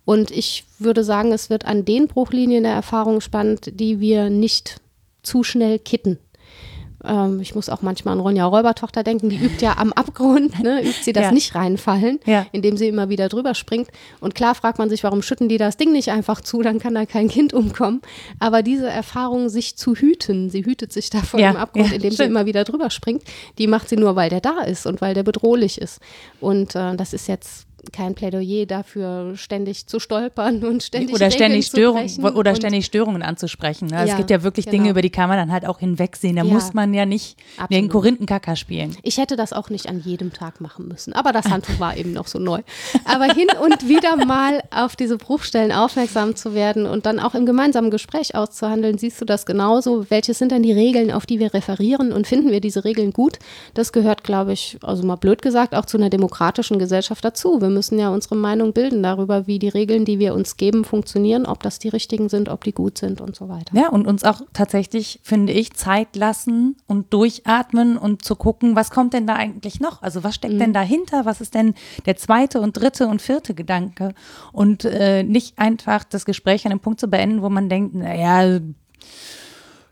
[0.07, 4.81] Und ich würde sagen, es wird an den Bruchlinien der Erfahrung spannend, die wir nicht
[5.29, 6.19] zu schnell kitten.
[7.05, 10.81] Ähm, ich muss auch manchmal an Ronja Räubertochter denken, die übt ja am Abgrund, ne,
[10.81, 11.33] übt sie das ja.
[11.33, 12.47] nicht reinfallen, ja.
[12.51, 13.89] indem sie immer wieder drüber springt.
[14.21, 16.95] Und klar fragt man sich, warum schütten die das Ding nicht einfach zu, dann kann
[16.95, 18.01] da kein Kind umkommen.
[18.41, 21.53] Aber diese Erfahrung, sich zu hüten, sie hütet sich da vor ja.
[21.53, 23.23] dem Abgrund, indem sie immer wieder drüber springt,
[23.59, 26.01] die macht sie nur, weil der da ist und weil der bedrohlich ist.
[26.41, 31.67] Und äh, das ist jetzt kein Plädoyer dafür, ständig zu stolpern und ständig oder ständig
[31.67, 33.89] Störungen oder ständig Störungen anzusprechen.
[33.89, 33.97] Ne?
[33.97, 34.79] Ja, es gibt ja wirklich genau.
[34.79, 36.37] Dinge, über die kann man dann halt auch hinwegsehen.
[36.37, 37.71] Da ja, muss man ja nicht absolut.
[37.71, 38.97] den Korinthenkacker spielen.
[39.03, 42.13] Ich hätte das auch nicht an jedem Tag machen müssen, aber das Handtuch war eben
[42.13, 42.61] noch so neu.
[43.05, 47.47] Aber hin und wieder mal auf diese Bruchstellen aufmerksam zu werden und dann auch im
[47.47, 50.11] gemeinsamen Gespräch auszuhandeln, siehst du das genauso?
[50.11, 53.39] Welche sind denn die Regeln, auf die wir referieren und finden wir diese Regeln gut?
[53.75, 57.61] Das gehört, glaube ich, also mal blöd gesagt, auch zu einer demokratischen Gesellschaft dazu.
[57.61, 61.47] Wir müssen ja unsere Meinung bilden darüber, wie die Regeln, die wir uns geben, funktionieren,
[61.47, 63.73] ob das die richtigen sind, ob die gut sind und so weiter.
[63.73, 68.91] Ja, und uns auch tatsächlich, finde ich, Zeit lassen und durchatmen und zu gucken, was
[68.91, 70.03] kommt denn da eigentlich noch?
[70.03, 70.59] Also was steckt mhm.
[70.59, 71.25] denn dahinter?
[71.25, 71.75] Was ist denn
[72.05, 74.13] der zweite und dritte und vierte Gedanke?
[74.53, 78.59] Und äh, nicht einfach das Gespräch an einem Punkt zu beenden, wo man denkt, naja,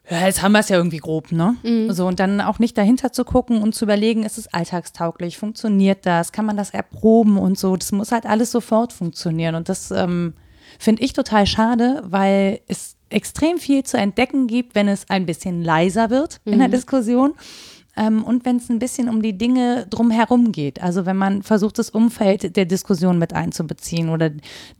[0.08, 1.56] ja, jetzt haben wir es ja irgendwie grob, ne?
[1.62, 1.92] Mhm.
[1.92, 6.06] So, und dann auch nicht dahinter zu gucken und zu überlegen, ist es alltagstauglich, funktioniert
[6.06, 7.76] das, kann man das erproben und so.
[7.76, 9.56] Das muss halt alles sofort funktionieren.
[9.56, 10.34] Und das ähm,
[10.78, 15.62] finde ich total schade, weil es extrem viel zu entdecken gibt, wenn es ein bisschen
[15.62, 16.52] leiser wird mhm.
[16.52, 16.72] in der mhm.
[16.72, 17.34] Diskussion.
[17.96, 20.82] Ähm, und wenn es ein bisschen um die Dinge drumherum geht.
[20.82, 24.30] Also wenn man versucht, das Umfeld der Diskussion mit einzubeziehen oder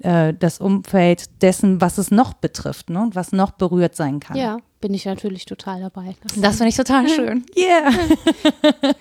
[0.01, 4.37] äh, das Umfeld dessen, was es noch betrifft ne, und was noch berührt sein kann.
[4.37, 6.15] Ja, bin ich natürlich total dabei.
[6.23, 7.45] Das, das finde ich total schön.
[7.59, 7.91] Yeah.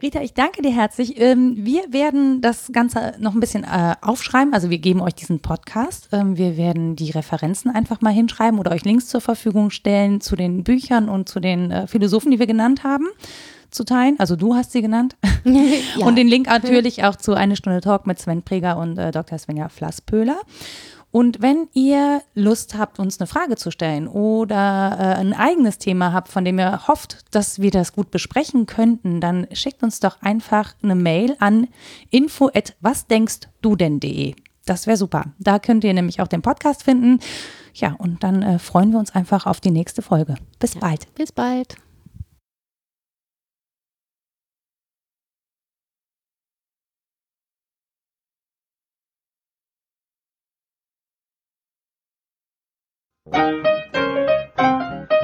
[0.00, 1.20] Rita, ich danke dir herzlich.
[1.20, 4.54] Ähm, wir werden das Ganze noch ein bisschen äh, aufschreiben.
[4.54, 6.10] Also wir geben euch diesen Podcast.
[6.12, 10.36] Ähm, wir werden die Referenzen einfach mal hinschreiben oder euch Links zur Verfügung stellen zu
[10.36, 13.08] den Büchern und zu den äh, Philosophen, die wir genannt haben
[13.72, 14.14] zu teilen.
[14.20, 15.16] Also du hast sie genannt.
[15.44, 16.06] ja.
[16.06, 19.36] Und den Link natürlich auch zu Eine Stunde Talk mit Sven Preger und äh, Dr.
[19.38, 20.38] Svenja Flasspöhler.
[21.16, 26.12] Und wenn ihr Lust habt, uns eine Frage zu stellen oder äh, ein eigenes Thema
[26.12, 30.20] habt, von dem ihr hofft, dass wir das gut besprechen könnten, dann schickt uns doch
[30.20, 31.68] einfach eine Mail an
[32.10, 33.76] info at wasdenkstdu
[34.66, 35.24] Das wäre super.
[35.38, 37.20] Da könnt ihr nämlich auch den Podcast finden.
[37.72, 40.34] Ja, und dann äh, freuen wir uns einfach auf die nächste Folge.
[40.58, 41.14] Bis ja, bald.
[41.14, 41.76] Bis bald.
[53.32, 53.66] Thank
[55.10, 55.15] you.